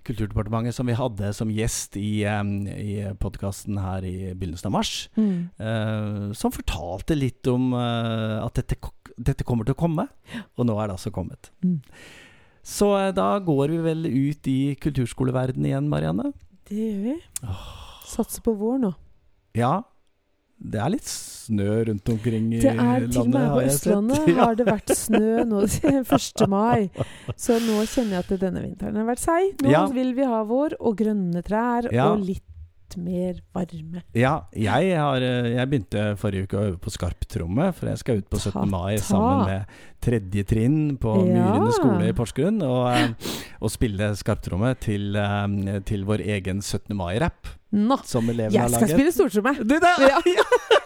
Kulturdepartementet, 0.05 0.73
som 0.75 0.87
vi 0.87 0.94
hadde 0.97 1.35
som 1.35 1.51
gjest 1.53 1.97
i, 2.01 2.23
i 2.25 2.94
podkasten 3.21 3.77
her 3.79 4.05
i 4.09 4.33
begynnelsen 4.33 4.71
av 4.71 4.73
mars. 4.73 5.09
Mm. 5.18 5.51
Uh, 5.61 6.33
som 6.33 6.55
fortalte 6.55 7.16
litt 7.18 7.47
om 7.47 7.75
uh, 7.75 8.44
at 8.47 8.55
dette, 8.55 8.79
dette 9.18 9.44
kommer 9.44 9.68
til 9.68 9.75
å 9.77 9.83
komme, 9.83 10.09
og 10.57 10.66
nå 10.66 10.79
er 10.81 10.88
det 10.88 10.97
altså 10.97 11.12
kommet. 11.12 11.51
Mm. 11.64 11.83
Så 12.68 12.88
eh, 12.99 13.12
da 13.16 13.38
går 13.40 13.71
vi 13.73 13.79
vel 13.81 14.03
ut 14.05 14.49
i 14.51 14.59
kulturskoleverdenen 14.83 15.71
igjen, 15.71 15.87
Marianne? 15.88 16.33
Det 16.68 16.76
gjør 16.76 16.98
vi. 17.04 17.14
Satser 18.09 18.42
på 18.44 18.54
vår 18.61 18.78
nå. 18.83 18.90
Ja. 19.57 19.76
Det 20.59 20.81
er 20.83 20.90
litt 20.90 21.07
snø 21.07 21.85
rundt 21.87 22.09
omkring 22.11 22.48
i 22.57 22.61
Det 22.61 22.72
er 22.74 23.04
til 23.07 23.20
og 23.22 23.28
med 23.31 23.44
på. 23.54 23.61
Østlandet 23.62 24.24
Ja. 24.33 24.38
har 24.44 24.57
det 24.59 24.66
vært 24.66 24.90
snø 24.98 25.44
nå 25.46 25.61
1. 25.68 26.48
mai. 26.50 26.88
Så 27.38 27.61
nå 27.62 27.78
kjenner 27.87 28.18
jeg 28.18 28.24
at 28.26 28.33
denne 28.42 28.64
vinteren 28.64 28.98
har 28.98 29.07
vært 29.07 29.22
seig. 29.22 29.54
Nå 29.62 29.70
Ja. 29.70 29.85
vil 29.94 30.14
vi 30.18 30.26
ha 30.26 30.42
vår 30.44 30.74
og 30.81 30.96
grønne 30.98 31.44
trær 31.46 31.88
Ja. 31.94 32.11
og 32.12 32.24
litt 32.26 32.42
mer 32.96 33.42
varme. 33.55 34.03
Ja, 34.16 34.46
jeg, 34.57 34.94
har, 34.96 35.20
eh, 35.20 35.51
jeg 35.57 35.68
begynte 35.68 36.16
forrige 36.16 36.46
uke 36.48 36.57
å 36.57 36.64
øve 36.70 36.79
på 36.81 36.92
skarptromme, 36.94 37.72
for 37.77 37.90
jeg 37.90 37.98
skal 37.98 38.22
ut 38.22 38.31
på 38.31 38.38
17. 38.40 38.53
Ta, 38.55 38.64
mai 38.64 38.96
ta. 38.96 39.05
sammen 39.11 39.46
med 39.51 39.66
tredje 40.01 40.44
trinn 40.48 40.96
på 40.96 41.27
Ja. 41.27 41.44
Myrene 41.53 41.72
skole 41.74 42.09
i 42.09 42.12
Porsgrunn, 42.16 42.62
og, 42.62 42.88
eh, 42.94 43.09
og 43.61 43.70
spille 43.70 44.12
skarptromme 44.16 44.74
til, 44.81 45.16
eh, 45.16 45.81
til 45.85 46.05
vår 46.05 46.24
egen 46.24 46.62
17. 46.62 46.96
mai-rapp. 46.96 47.58
Nå! 47.70 47.98
som 48.09 48.24
elevene 48.33 48.54
Jeg 48.54 48.62
har 48.62 48.70
skal 48.72 48.81
laget. 48.87 48.96
spille 48.96 49.12
stortromme! 49.12 49.52
Du, 49.61 49.74
det, 49.76 49.94
Ja. 50.09 50.20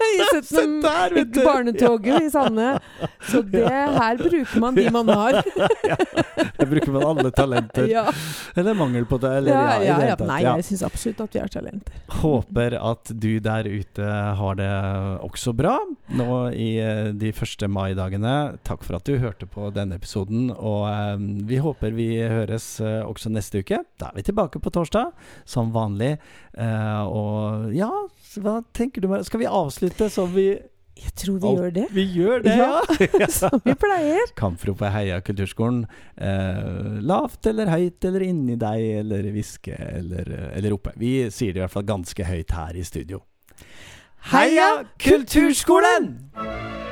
I 0.03 0.25
Se 0.33 0.41
17. 0.43 0.81
der, 0.83 1.15
vet 1.15 1.29
du! 1.33 1.41
barnetoget 1.47 2.25
i 2.27 2.31
Sande. 2.31 2.73
Så 3.31 3.43
det 3.53 3.69
her 3.71 4.19
bruker 4.19 4.61
man 4.61 4.75
de 4.75 4.89
man 4.91 5.09
har. 5.15 5.39
Jeg 6.59 6.69
bruker 6.69 6.93
man 6.95 7.05
alle 7.07 7.31
talenter. 7.35 7.87
Ja, 7.91 8.05
Eller 8.59 8.75
mangel 8.75 9.07
på 9.07 9.19
det. 9.23 9.31
Eller, 9.39 9.53
ja, 9.55 9.77
ja, 9.83 9.99
ja, 10.03 10.09
ja. 10.13 10.17
Nei, 10.27 10.41
jeg 10.45 10.65
syns 10.67 10.83
absolutt 10.87 11.21
at 11.25 11.35
vi 11.37 11.41
har 11.43 11.51
talenter. 11.55 11.97
Håper 12.23 12.77
at 12.79 13.13
du 13.23 13.31
der 13.43 13.67
ute 13.71 14.11
har 14.39 14.59
det 14.59 14.69
også 15.27 15.55
bra 15.59 15.77
nå 16.13 16.29
i 16.55 16.69
eh, 16.83 17.11
de 17.19 17.33
første 17.35 17.69
maidagene. 17.71 18.35
Takk 18.67 18.85
for 18.87 18.99
at 18.99 19.07
du 19.09 19.17
hørte 19.23 19.47
på 19.51 19.71
denne 19.75 19.97
episoden, 19.99 20.51
og 20.53 20.87
um, 20.91 21.27
vi 21.49 21.59
håper 21.63 21.95
vi 21.97 22.09
høres 22.21 22.67
uh, 22.83 23.03
også 23.09 23.33
neste 23.33 23.63
uke. 23.63 23.81
Da 24.03 24.11
er 24.11 24.19
vi 24.21 24.27
tilbake 24.29 24.61
på 24.63 24.73
torsdag, 24.75 25.11
som 25.49 25.73
vanlig. 25.75 26.17
Eh, 26.59 27.03
og 27.09 27.71
ja, 27.73 27.89
hva 28.45 28.59
tenker 28.77 29.01
du? 29.01 29.09
med 29.09 29.25
Skal 29.25 29.41
vi 29.41 29.47
avslutte 29.49 30.11
som 30.13 30.29
vi 30.35 30.51
Jeg 30.53 31.13
tror 31.17 31.39
vi 31.41 31.49
Alt- 31.49 31.59
gjør 31.59 31.73
det. 31.79 31.87
Vi 31.97 32.03
gjør 32.13 32.43
det, 32.45 32.57
ja! 32.61 32.83
Ja. 33.23 33.27
Som 33.41 33.57
vi 33.65 33.73
pleier. 33.81 34.35
Kampropet 34.37 34.93
Heia 34.93 35.21
kulturskolen. 35.25 35.87
Eh, 36.21 37.01
lavt 37.01 37.49
eller 37.49 37.73
høyt 37.73 38.05
eller 38.05 38.27
inni 38.29 38.59
deg 38.61 38.85
eller 39.01 39.31
hviske 39.33 39.73
eller, 39.81 40.29
eller 40.53 40.77
oppe. 40.77 40.93
Vi 41.01 41.15
sier 41.33 41.55
det 41.57 41.63
i 41.63 41.65
hvert 41.65 41.73
fall 41.79 41.89
ganske 41.89 42.29
høyt 42.29 42.53
her 42.53 42.77
i 42.77 42.85
studio. 42.85 43.23
Heia 44.33 44.85
Kulturskolen! 45.01 46.13
Heia 46.37 46.53
Kulturskolen! 46.53 46.92